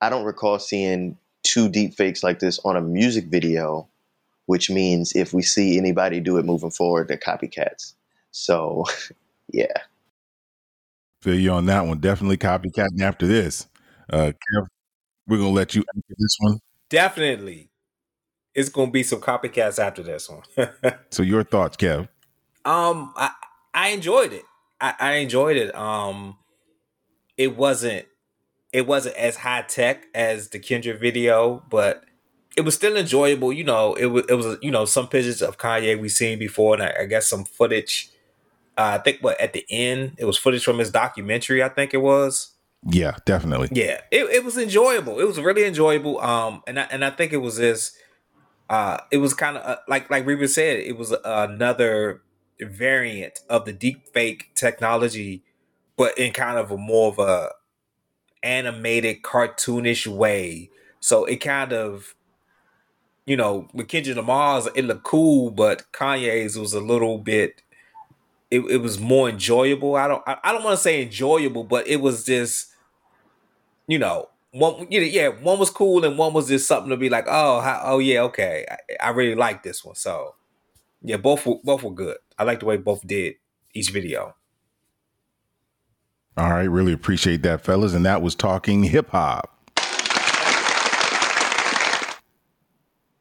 [0.00, 3.86] I don't recall seeing two deep fakes like this on a music video,
[4.46, 7.92] which means if we see anybody do it moving forward, they're copycats.
[8.32, 8.86] So,
[9.52, 9.66] yeah.
[11.20, 11.98] Feel you on that one.
[11.98, 13.68] Definitely copycatting after this.
[14.10, 14.66] Uh, Kev,
[15.26, 16.58] we're gonna let you answer this one.
[16.88, 17.68] Definitely,
[18.54, 20.68] it's gonna be some copycats after this one.
[21.10, 22.08] so, your thoughts, Kev?
[22.64, 23.32] Um, I
[23.76, 24.42] I enjoyed it.
[24.80, 25.74] I, I enjoyed it.
[25.76, 26.36] Um,
[27.36, 28.06] it wasn't
[28.72, 32.04] it wasn't as high tech as the Kendrick video, but
[32.56, 33.52] it was still enjoyable.
[33.52, 36.74] You know, it was it was you know some pictures of Kanye we seen before,
[36.74, 38.10] and I, I guess some footage
[38.78, 41.62] uh, I think what at the end it was footage from his documentary.
[41.62, 42.52] I think it was.
[42.88, 43.68] Yeah, definitely.
[43.72, 45.18] Yeah, it, it was enjoyable.
[45.18, 46.20] It was really enjoyable.
[46.20, 47.96] Um, and I, and I think it was this.
[48.68, 50.80] Uh, it was kind of uh, like like Reaper said.
[50.80, 52.22] It was another
[52.60, 55.42] variant of the deep fake technology,
[55.96, 57.52] but in kind of a more of a
[58.42, 60.70] animated, cartoonish way.
[61.00, 62.14] So it kind of,
[63.26, 67.62] you know, with Kendrick Lamar's, it looked cool, but Kanye's was a little bit
[68.50, 69.96] it, it was more enjoyable.
[69.96, 72.72] I don't I, I don't want to say enjoyable, but it was just
[73.86, 76.96] you know one you know, yeah one was cool and one was just something to
[76.96, 80.34] be like oh how, oh yeah okay I, I really like this one so
[81.02, 82.16] yeah both were, both were good.
[82.38, 83.36] I like the way both did
[83.74, 84.34] each video.
[86.36, 89.52] All right, really appreciate that, fellas, and that was talking hip hop.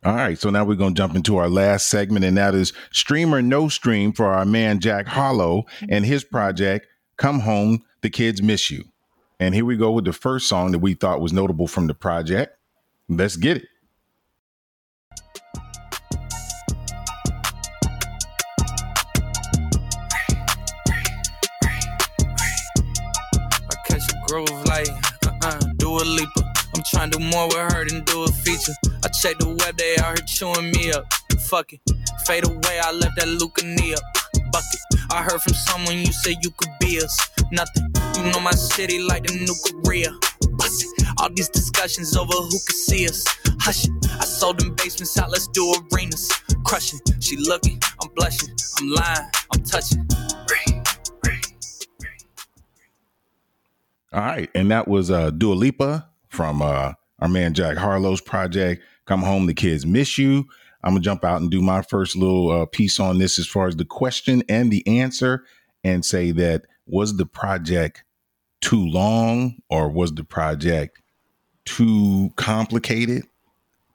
[0.03, 2.73] All right, so now we're going to jump into our last segment, and that is
[2.91, 6.85] Stream or No Stream for our man Jack Harlow and his project,
[7.17, 8.83] Come Home, The Kids Miss You.
[9.39, 11.95] And here we go with the first song that we thought was notable from the
[11.95, 12.55] project.
[13.09, 13.65] Let's get it.
[24.27, 24.89] Groove like
[25.25, 26.53] uh-uh, Dua Lipa.
[26.75, 28.73] I'm trying to do more with her than do a feature.
[29.03, 31.05] I check the web, they out here chewing me up.
[31.49, 31.81] Fuck it,
[32.25, 33.97] fade away, I left that Lucania
[34.51, 34.81] bucket.
[35.11, 37.15] I heard from someone you said you could be us.
[37.51, 40.11] Nothing, you know my city like the new Korea.
[40.57, 41.07] Bust it.
[41.19, 43.23] All these discussions over who could see us.
[43.59, 46.31] Hush it, I sold them basements out, let's do arenas.
[46.65, 48.49] Crushing, she looking, I'm blushing,
[48.79, 50.07] I'm lying, I'm touching.
[54.15, 58.81] All right, and that was uh, Dua Lipa from uh, our man Jack Harlow's project.
[59.05, 60.45] Come home, the kids miss you.
[60.85, 63.67] I'm gonna jump out and do my first little uh, piece on this as far
[63.67, 65.43] as the question and the answer,
[65.83, 68.05] and say that was the project
[68.61, 71.01] too long or was the project
[71.65, 73.25] too complicated?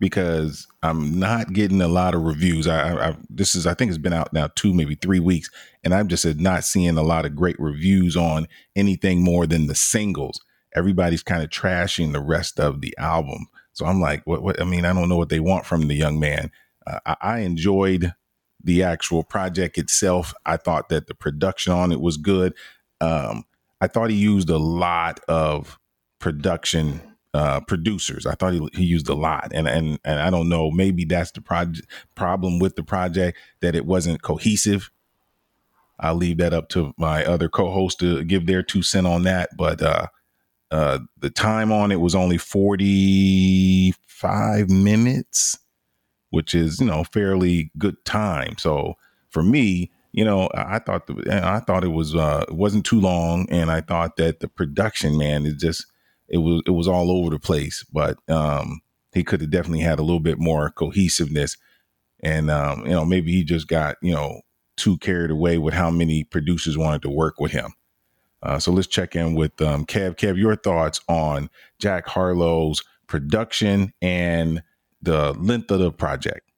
[0.00, 2.66] Because I'm not getting a lot of reviews.
[2.66, 5.50] I, I, this is I think it's been out now two maybe three weeks,
[5.84, 9.74] and I'm just not seeing a lot of great reviews on anything more than the
[9.74, 10.40] singles
[10.74, 13.46] everybody's kind of trashing the rest of the album.
[13.72, 14.60] So I'm like, what, what?
[14.60, 16.50] I mean, I don't know what they want from the young man.
[16.86, 18.12] Uh, I, I enjoyed
[18.62, 20.34] the actual project itself.
[20.44, 22.54] I thought that the production on it was good.
[23.00, 23.44] Um,
[23.80, 25.78] I thought he used a lot of
[26.18, 27.00] production
[27.34, 28.26] uh, producers.
[28.26, 30.70] I thought he, he used a lot, and and and I don't know.
[30.70, 34.90] Maybe that's the project problem with the project that it wasn't cohesive.
[35.98, 39.50] I'll leave that up to my other co-host to give their two cent on that.
[39.56, 40.06] But uh,
[40.70, 45.58] Uh, the time on it was only 45 minutes,
[46.30, 48.56] which is, you know, fairly good time.
[48.58, 48.94] So
[49.30, 53.00] for me, you know, I thought the, I thought it was uh, it wasn't too
[53.00, 55.86] long, and I thought that the production, man, is just
[56.30, 57.84] it was it was all over the place.
[57.92, 58.80] But um,
[59.12, 61.56] he could have definitely had a little bit more cohesiveness,
[62.22, 64.40] and um, you know, maybe he just got you know
[64.76, 67.72] too carried away with how many producers wanted to work with him.
[68.42, 70.16] Uh, so let's check in with um, Kev.
[70.16, 74.62] Kev, your thoughts on Jack Harlow's production and
[75.02, 76.50] the length of the project?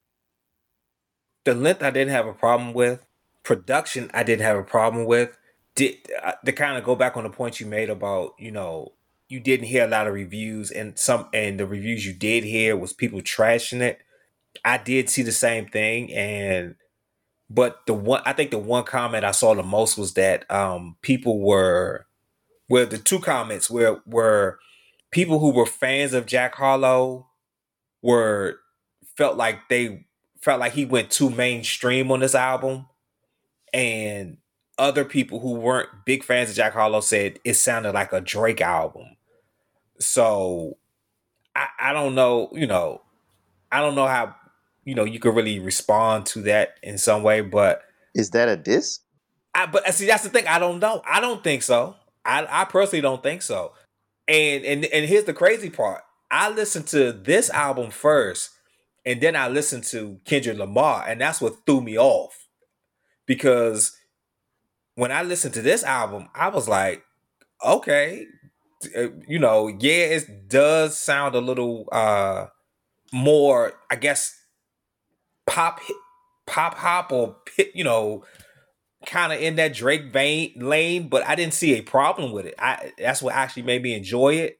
[1.43, 3.05] The length I didn't have a problem with.
[3.43, 5.37] Production I didn't have a problem with.
[5.75, 8.93] Did uh, to kind of go back on the point you made about you know
[9.33, 12.77] you didn't hear a lot of reviews and some and the reviews you did hear
[12.77, 13.99] was people trashing it.
[14.63, 16.75] I did see the same thing and
[17.49, 20.97] but the one I think the one comment I saw the most was that um
[21.01, 22.05] people were
[22.69, 24.59] well the two comments were were
[25.09, 27.27] people who were fans of Jack Harlow
[28.03, 28.59] were
[29.17, 30.05] felt like they
[30.41, 32.85] felt like he went too mainstream on this album
[33.73, 34.37] and
[34.77, 38.61] other people who weren't big fans of Jack Harlow said it sounded like a Drake
[38.61, 39.15] album.
[40.03, 40.77] So
[41.55, 43.01] I, I don't know, you know,
[43.71, 44.35] I don't know how
[44.85, 47.81] you know you could really respond to that in some way, but
[48.13, 48.99] is that a diss?
[49.55, 50.47] I but see that's the thing.
[50.47, 51.01] I don't know.
[51.05, 51.95] I don't think so.
[52.25, 53.73] I I personally don't think so.
[54.27, 56.01] And and and here's the crazy part.
[56.31, 58.49] I listened to this album first,
[59.05, 62.47] and then I listened to Kendrick Lamar, and that's what threw me off.
[63.25, 63.95] Because
[64.95, 67.03] when I listened to this album, I was like,
[67.63, 68.42] okay, uh,
[69.27, 72.47] you know, yeah, it does sound a little uh
[73.11, 74.35] more, I guess,
[75.45, 75.79] pop
[76.45, 77.37] pop hop or
[77.73, 78.23] you know,
[79.05, 82.55] kind of in that Drake vein lane, but I didn't see a problem with it.
[82.57, 84.59] I that's what actually made me enjoy it.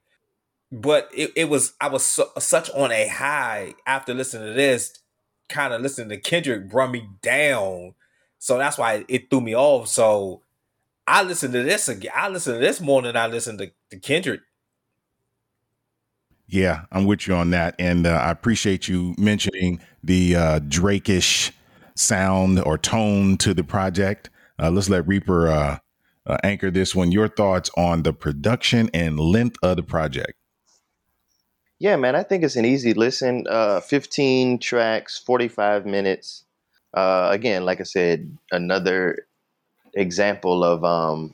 [0.71, 4.99] But it, it was I was so, such on a high after listening to this,
[5.49, 7.93] kind of listening to Kendrick brought me down.
[8.39, 9.87] So that's why it threw me off.
[9.87, 10.41] So
[11.07, 12.11] I listened to this again.
[12.15, 14.41] I listened to this more than I listened to, to Kendrick.
[16.47, 21.51] Yeah, I'm with you on that, and uh, I appreciate you mentioning the uh, Drake-ish
[21.95, 24.29] sound or tone to the project.
[24.59, 25.77] Uh, let's let Reaper uh,
[26.27, 27.11] uh, anchor this one.
[27.11, 30.33] Your thoughts on the production and length of the project?
[31.79, 33.45] Yeah, man, I think it's an easy listen.
[33.49, 36.45] Uh, 15 tracks, 45 minutes.
[36.93, 39.27] again, like I said, another
[39.93, 41.33] example of um,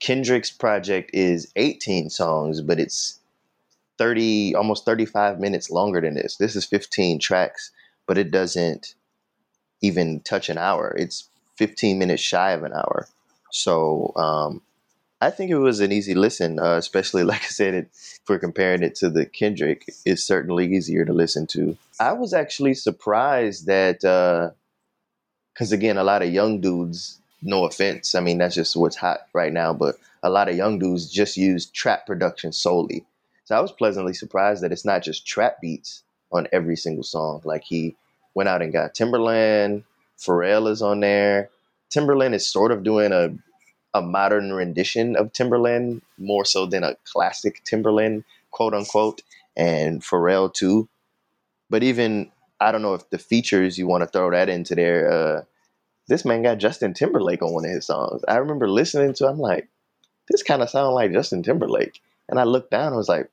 [0.00, 3.20] Kendrick's project is 18 songs, but it's
[3.98, 6.36] 30, almost 35 minutes longer than this.
[6.36, 7.70] This is 15 tracks,
[8.06, 8.94] but it doesn't
[9.80, 10.94] even touch an hour.
[10.98, 13.06] It's 15 minutes shy of an hour.
[13.50, 14.62] So um,
[15.20, 17.88] I think it was an easy listen, uh, especially like I said, it,
[18.28, 21.76] we're comparing it to the Kendrick, it's certainly easier to listen to.
[22.00, 28.14] I was actually surprised that, because uh, again, a lot of young dudes no offense.
[28.14, 29.72] I mean, that's just what's hot right now.
[29.72, 33.04] But a lot of young dudes just use trap production solely.
[33.44, 37.42] So I was pleasantly surprised that it's not just trap beats on every single song.
[37.44, 37.94] Like he
[38.34, 39.84] went out and got Timbaland,
[40.18, 41.50] Pharrell is on there.
[41.94, 43.34] Timbaland is sort of doing a
[43.96, 49.22] a modern rendition of Timbaland more so than a classic Timbaland, quote unquote,
[49.56, 50.88] and Pharrell too.
[51.70, 55.12] But even I don't know if the features you want to throw that into there.
[55.12, 55.42] Uh,
[56.08, 58.22] this man got Justin Timberlake on one of his songs.
[58.28, 59.68] I remember listening to, I'm like,
[60.28, 62.00] this kind of sound like Justin Timberlake.
[62.28, 63.30] And I looked down and was like,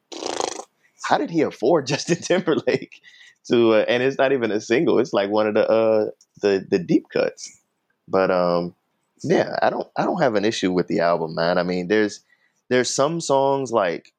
[1.04, 3.02] how did he afford Justin Timberlake
[3.48, 3.74] to?
[3.74, 5.00] Uh, and it's not even a single.
[5.00, 6.10] It's like one of the uh,
[6.42, 7.60] the the deep cuts.
[8.08, 8.76] But um,
[9.24, 11.58] yeah, I don't I don't have an issue with the album, man.
[11.58, 12.22] I mean, there's
[12.70, 14.14] there's some songs like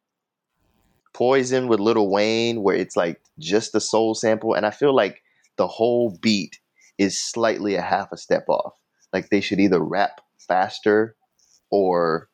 [1.12, 5.22] Poison with Lil Wayne where it's like just the soul sample, and I feel like
[5.56, 6.58] the whole beat
[7.02, 8.74] is slightly a half a step off.
[9.12, 11.16] Like they should either rap faster
[11.70, 12.28] or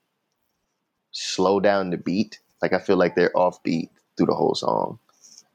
[1.13, 2.39] slow down the beat.
[2.63, 4.99] Like I feel like they're off beat through the whole song.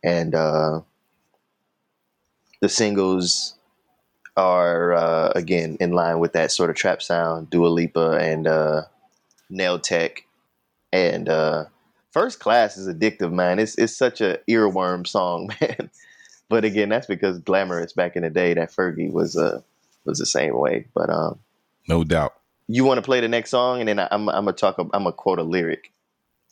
[0.04, 0.82] And uh,
[2.62, 3.56] the singles
[4.36, 8.84] are uh, again in line with that sort of trap sound, Dua Lipa and uh,
[9.50, 10.26] Nail Tech.
[10.92, 11.66] And uh,
[12.12, 13.60] First Class is addictive, man.
[13.60, 15.90] It's it's such a earworm song, man.
[16.50, 19.62] But again, that's because glamorous back in the day that Fergie was uh
[20.06, 20.88] was the same way.
[20.94, 21.40] But um,
[21.88, 22.34] no doubt.
[22.68, 24.78] You want to play the next song, and then I, am I'm gonna talk.
[24.78, 25.92] I'm gonna quote a lyric.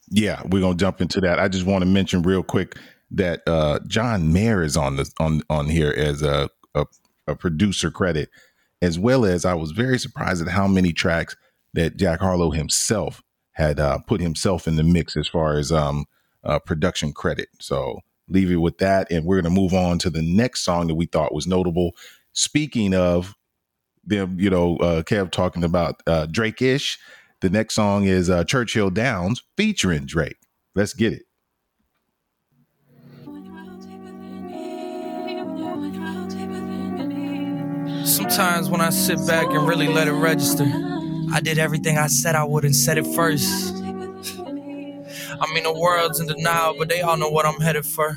[0.09, 1.39] Yeah, we're gonna jump into that.
[1.39, 2.77] I just want to mention real quick
[3.11, 6.85] that uh, John Mayer is on the on on here as a, a
[7.27, 8.29] a producer credit,
[8.81, 11.35] as well as I was very surprised at how many tracks
[11.73, 13.23] that Jack Harlow himself
[13.53, 16.05] had uh, put himself in the mix as far as um,
[16.43, 17.49] uh, production credit.
[17.59, 17.99] So
[18.31, 20.95] leave it with that, and we're going to move on to the next song that
[20.95, 21.95] we thought was notable.
[22.33, 23.35] Speaking of
[24.03, 26.97] them, you know, uh, Kev talking about uh, Drake ish.
[27.41, 30.37] The next song is uh, Churchill Downs featuring Drake.
[30.75, 31.23] Let's get it.
[38.05, 40.65] Sometimes when I sit back and really let it register,
[41.33, 43.80] I did everything I said I would and said it first.
[45.41, 48.15] I mean, the world's in denial, but they all know what I'm headed for.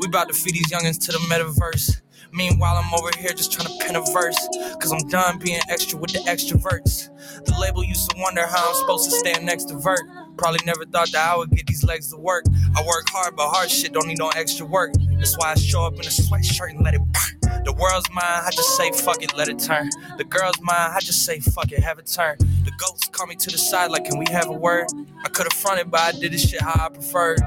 [0.00, 2.02] We about to feed these youngins to the metaverse.
[2.32, 4.36] Meanwhile, I'm over here just trying to pen a verse.
[4.78, 7.08] Cause I'm done being extra with the extroverts.
[7.46, 10.02] The label used to wonder how I'm supposed to stand next to Vert.
[10.36, 12.44] Probably never thought that I would get these legs to work.
[12.76, 14.92] I work hard, but hard shit don't need no extra work.
[15.12, 17.64] That's why I show up in a sweatshirt and let it burn.
[17.64, 19.90] The world's mine, I just say fuck it, let it turn.
[20.18, 22.36] The girl's mine, I just say fuck it, have it turn.
[22.38, 24.86] The ghosts call me to the side like, can we have a word?
[25.24, 27.40] I could've fronted, but I did this shit how I preferred.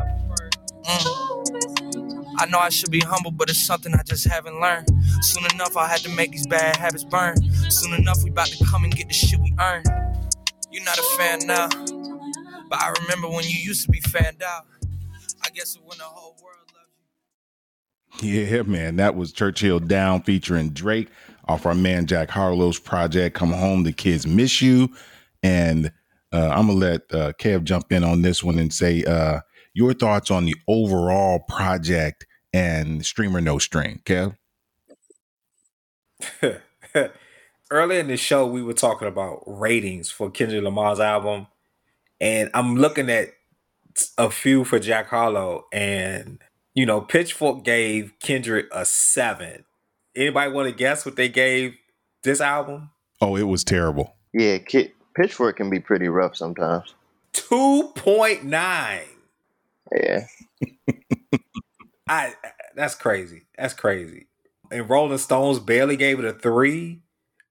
[0.86, 2.36] Mm.
[2.40, 4.88] I know I should be humble, but it's something I just haven't learned.
[5.22, 7.36] Soon enough, I had to make these bad habits burn.
[7.70, 9.84] Soon enough, we about to come and get the shit we earn.
[10.72, 11.68] You're not a fan now,
[12.70, 14.66] but I remember when you used to be fanned out.
[15.44, 18.42] I guess it when the whole world loved you.
[18.42, 21.10] Yeah, man, that was Churchill Down featuring Drake
[21.48, 23.36] off our man Jack Harlow's project.
[23.36, 24.90] Come home, the kids miss you,
[25.42, 25.92] and
[26.32, 29.40] uh, I'm gonna let uh, Kev jump in on this one and say uh,
[29.74, 34.36] your thoughts on the overall project and streamer no string, Kev.
[37.72, 41.48] Earlier in the show, we were talking about ratings for Kendrick Lamar's album,
[42.20, 43.30] and I'm looking at
[44.18, 46.40] a few for Jack Harlow, and
[46.74, 49.66] you know, Pitchfork gave Kendrick a seven.
[50.16, 51.76] Anybody want to guess what they gave
[52.24, 52.92] this album?
[53.22, 54.16] Oh, it was terrible.
[54.34, 54.60] Yeah,
[55.16, 56.94] Pitchfork can be pretty rough sometimes.
[57.34, 59.04] Two point nine.
[59.96, 60.26] Yeah.
[62.08, 62.34] I
[62.76, 63.44] that's crazy.
[63.58, 64.28] That's crazy.
[64.72, 67.02] And Rolling Stones barely gave it a three.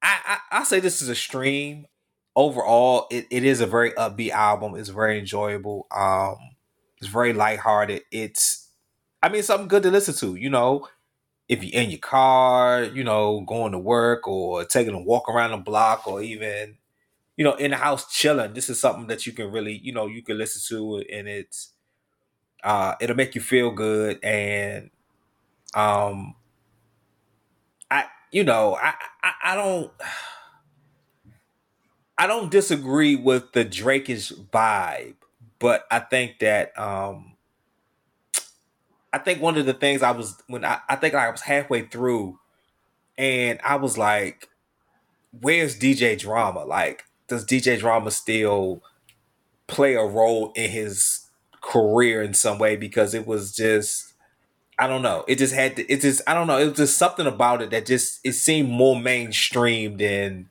[0.02, 1.86] I I, I say this is a stream.
[2.38, 4.76] Overall, it, it is a very upbeat album.
[4.76, 5.88] It's very enjoyable.
[5.90, 6.36] Um,
[6.98, 8.04] it's very lighthearted.
[8.12, 8.70] It's
[9.22, 10.88] I mean something good to listen to, you know.
[11.48, 15.52] If you're in your car, you know, going to work or taking a walk around
[15.52, 16.78] the block or even,
[17.36, 20.06] you know, in the house chilling, this is something that you can really, you know,
[20.06, 21.70] you can listen to and it's
[22.64, 24.90] uh, it'll make you feel good, and
[25.74, 26.34] um,
[27.90, 29.90] I you know I, I I, don't.
[32.18, 35.14] I don't disagree with the Drakeish vibe,
[35.60, 37.36] but I think that um,
[39.12, 41.82] I think one of the things I was when I, I think I was halfway
[41.82, 42.40] through,
[43.16, 44.48] and I was like,
[45.40, 46.64] "Where's DJ Drama?
[46.64, 48.82] Like, does DJ Drama still
[49.68, 51.26] play a role in his
[51.60, 54.14] career in some way because it was just
[54.78, 55.24] I don't know.
[55.28, 56.58] It just had to, it just I don't know.
[56.58, 60.50] It was just something about it that just it seemed more mainstream than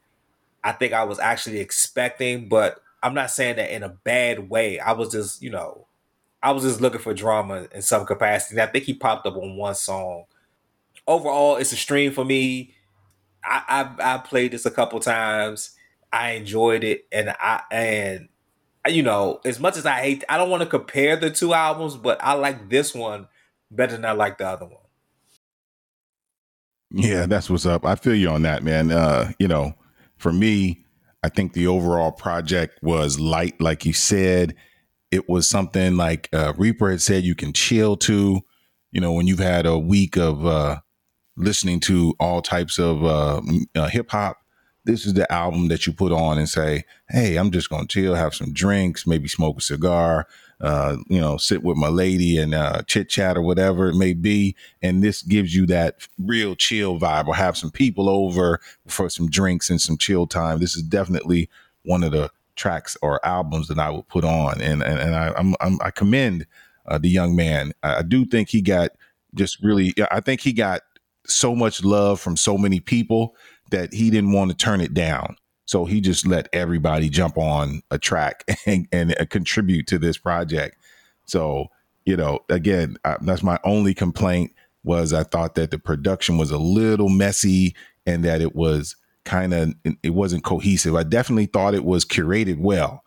[0.64, 2.50] I think I was actually expecting.
[2.50, 4.80] But I'm not saying that in a bad way.
[4.80, 5.88] I was just you know
[6.42, 8.56] I was just looking for drama in some capacity.
[8.56, 10.26] And I think he popped up on one song.
[11.08, 12.74] Overall, it's a stream for me.
[13.44, 15.72] I I, I played this a couple times.
[16.12, 18.30] I enjoyed it, and I and
[18.88, 21.98] you know, as much as I hate, I don't want to compare the two albums,
[21.98, 23.28] but I like this one
[23.72, 24.76] better than I like the other one.
[26.92, 27.86] Yeah, that's what's up.
[27.86, 28.92] I feel you on that, man.
[28.92, 29.74] Uh, you know,
[30.18, 30.84] for me,
[31.24, 34.56] I think the overall project was light, like you said.
[35.12, 38.42] It was something like uh, Reaper had said you can chill to.
[38.92, 40.78] You know, when you've had a week of uh,
[41.36, 43.42] listening to all types of uh,
[43.76, 44.38] uh hip hop,
[44.86, 48.16] this is the album that you put on and say, "Hey, I'm just gonna chill,
[48.16, 50.28] have some drinks, maybe smoke a cigar,
[50.62, 54.14] uh, you know, sit with my lady and uh, chit chat or whatever it may
[54.14, 59.10] be." And this gives you that real chill vibe, or have some people over for
[59.10, 60.60] some drinks and some chill time.
[60.60, 61.50] This is definitely
[61.84, 65.34] one of the tracks or albums that I would put on, and and, and I
[65.38, 66.46] I'm, I'm, i commend
[66.86, 67.74] uh, the young man.
[67.84, 68.92] I, I do think he got
[69.34, 69.94] just really.
[70.12, 70.82] I think he got
[71.26, 73.36] so much love from so many people
[73.72, 75.36] that he didn't want to turn it down.
[75.68, 80.18] So he just let everybody jump on a track and, and uh, contribute to this
[80.18, 80.78] project.
[81.26, 81.68] So,
[82.06, 84.54] you know, again, uh, that's my only complaint
[84.84, 88.96] was I thought that the production was a little messy and that it was
[89.26, 90.96] kind of it wasn't cohesive.
[90.96, 93.04] I definitely thought it was curated well.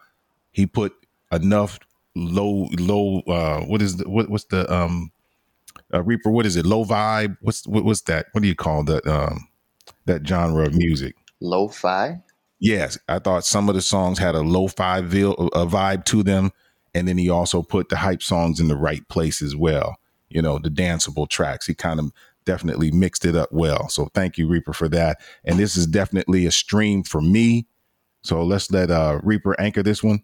[0.53, 0.93] He put
[1.33, 1.79] enough
[2.17, 5.13] low low uh what is the what, what's the um
[5.95, 8.83] uh, Reaper what is it low vibe what's what, what's that what do you call
[8.83, 9.49] that um
[10.07, 11.17] that genre of music?
[11.41, 12.21] Lo-fi.
[12.61, 16.53] Yes, I thought some of the songs had a lo-fi vibe to them,
[16.95, 19.97] and then he also put the hype songs in the right place as well.
[20.29, 21.67] You know, the danceable tracks.
[21.67, 22.13] He kind of
[22.45, 23.89] definitely mixed it up well.
[23.89, 25.21] So thank you, Reaper, for that.
[25.45, 27.67] And this is definitely a stream for me.
[28.23, 30.23] So let's let uh, Reaper anchor this one.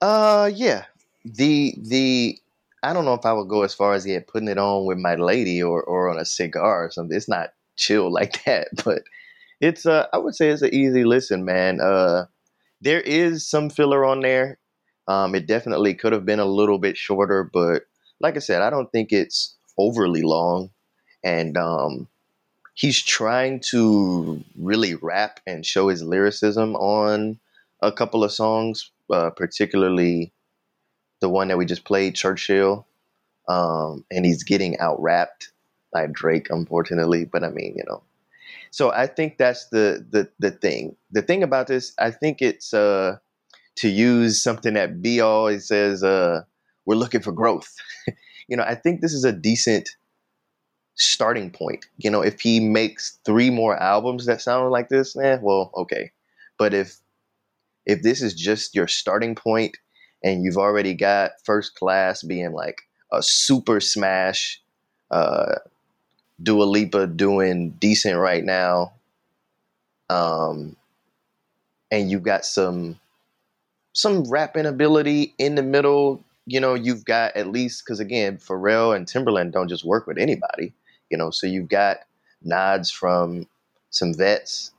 [0.00, 0.84] Uh, yeah.
[1.24, 2.38] The the
[2.82, 4.96] I don't know if I would go as far as yeah putting it on with
[4.98, 7.16] my lady or or on a cigar or something.
[7.16, 9.02] It's not chill like that, but
[9.60, 11.80] it's uh I would say it's an easy listen, man.
[11.80, 12.26] Uh,
[12.80, 14.58] there is some filler on there.
[15.08, 17.82] Um, it definitely could have been a little bit shorter, but
[18.20, 20.70] like I said, I don't think it's overly long,
[21.24, 22.08] and um,
[22.74, 27.38] he's trying to really rap and show his lyricism on
[27.82, 30.32] a couple of songs, uh, particularly
[31.20, 32.86] the one that we just played, Churchill.
[33.48, 35.52] Um, and he's getting out rapped
[35.92, 37.24] by Drake, unfortunately.
[37.24, 38.02] But I mean, you know.
[38.70, 40.96] So I think that's the the the thing.
[41.10, 43.16] The thing about this, I think it's uh
[43.78, 46.42] to use something that B always says, uh,
[46.86, 47.74] we're looking for growth.
[48.48, 49.90] you know, I think this is a decent
[50.94, 51.86] starting point.
[51.98, 56.12] You know, if he makes three more albums that sound like this, eh, well, okay.
[56.58, 56.98] But if
[57.86, 59.78] if this is just your starting point
[60.24, 64.62] and you've already got first class being like a super smash,
[65.10, 65.56] uh,
[66.42, 68.92] Dua Lipa doing decent right now,
[70.08, 70.76] um,
[71.90, 72.98] and you've got some
[73.92, 76.24] some rapping ability in the middle.
[76.46, 80.18] You know, you've got at least because again, Pharrell and Timbaland don't just work with
[80.18, 80.72] anybody.
[81.10, 81.98] You know, so you've got
[82.42, 83.46] nods from
[83.90, 84.72] some vets.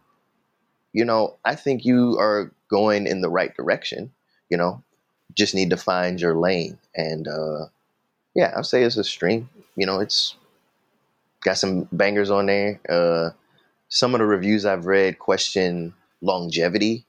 [0.94, 4.12] You know, I think you are going in the right direction.
[4.50, 4.84] You know,
[5.36, 6.78] just need to find your lane.
[6.96, 7.66] And uh,
[8.36, 9.50] yeah, I'll say it's a stream.
[9.76, 10.36] You know, it's
[11.44, 12.80] got some bangers on there.
[12.88, 13.32] Uh,
[13.90, 17.06] some of the reviews I've read question longevity.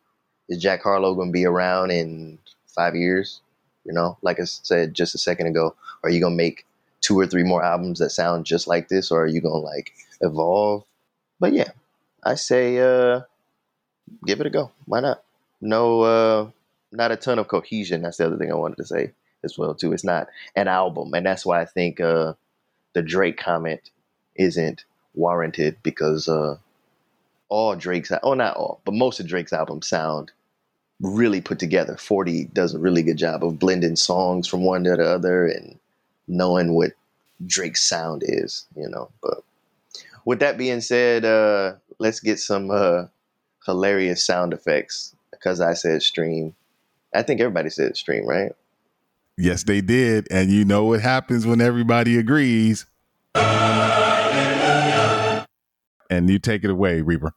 [0.48, 3.40] Is Jack Harlow going to be around in five years?
[3.84, 6.66] You know, like I said just a second ago, are you going to make
[7.00, 9.58] two or three more albums that sound just like this, or are you going to
[9.58, 10.84] like evolve?
[11.40, 11.70] But yeah,
[12.24, 13.22] I say uh,
[14.26, 14.70] give it a go.
[14.86, 15.22] Why not?
[15.60, 16.50] No, uh,
[16.90, 18.02] not a ton of cohesion.
[18.02, 19.12] That's the other thing I wanted to say
[19.44, 19.92] as well too.
[19.92, 22.34] It's not an album, and that's why I think uh,
[22.94, 23.90] the Drake comment
[24.36, 26.56] isn't warranted because uh,
[27.48, 30.32] all Drake's oh not all, but most of Drake's albums sound
[31.00, 31.96] really put together.
[31.96, 35.78] Forty does a really good job of blending songs from one to the other and
[36.28, 36.92] knowing what
[37.44, 39.10] Drake's sound is, you know.
[39.22, 39.42] But
[40.24, 43.04] with that being said, uh, let's get some uh,
[43.66, 46.54] hilarious sound effects because I said stream
[47.14, 48.52] I think everybody said stream, right?
[49.36, 50.28] Yes, they did.
[50.30, 52.86] And you know what happens when everybody agrees.
[56.12, 57.32] And you take it away, Reaper.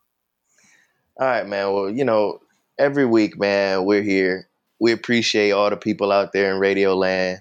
[1.18, 1.72] All right, man.
[1.72, 2.42] Well, you know,
[2.78, 4.50] every week, man, we're here.
[4.80, 7.40] We appreciate all the people out there in Radio Land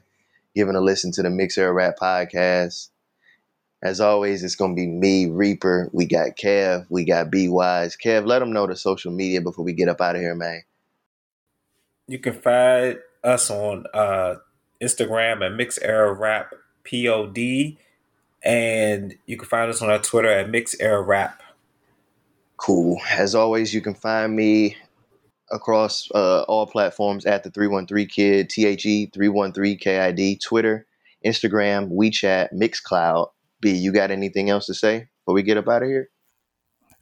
[0.54, 2.90] giving a listen to the Mix Era Rap podcast.
[3.82, 5.90] As always, it's going to be me, Reaper.
[5.92, 6.86] We got Kev.
[6.88, 7.96] We got B Wise.
[7.96, 10.62] Kev, let them know the social media before we get up out of here, man.
[12.06, 14.36] You can find us on uh,
[14.80, 16.54] Instagram at Mix Era Rap
[16.84, 17.36] Pod,
[18.44, 21.42] and you can find us on our Twitter at Mix Era Rap.
[22.56, 23.00] Cool.
[23.10, 24.76] As always, you can find me
[25.50, 30.86] across uh, all platforms at the 313 Kid, T H E 313 KID, Twitter,
[31.24, 33.30] Instagram, WeChat, Mixcloud.
[33.60, 36.10] B, you got anything else to say before we get up out of here?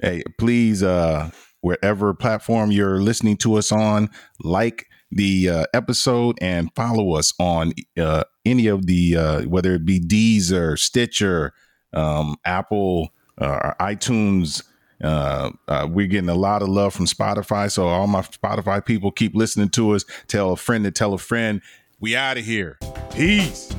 [0.01, 1.31] Hey, please, uh,
[1.61, 7.73] wherever platform you're listening to us on, like, the uh, episode and follow us on
[7.99, 11.53] uh, any of the uh, whether it be Deezer, Stitcher,
[11.93, 14.65] um, Apple, uh, iTunes.
[15.03, 19.11] Uh, uh, we're getting a lot of love from Spotify, so all my Spotify people
[19.11, 20.05] keep listening to us.
[20.29, 21.61] Tell a friend to tell a friend.
[22.01, 22.79] We out of here.
[23.13, 23.73] Peace.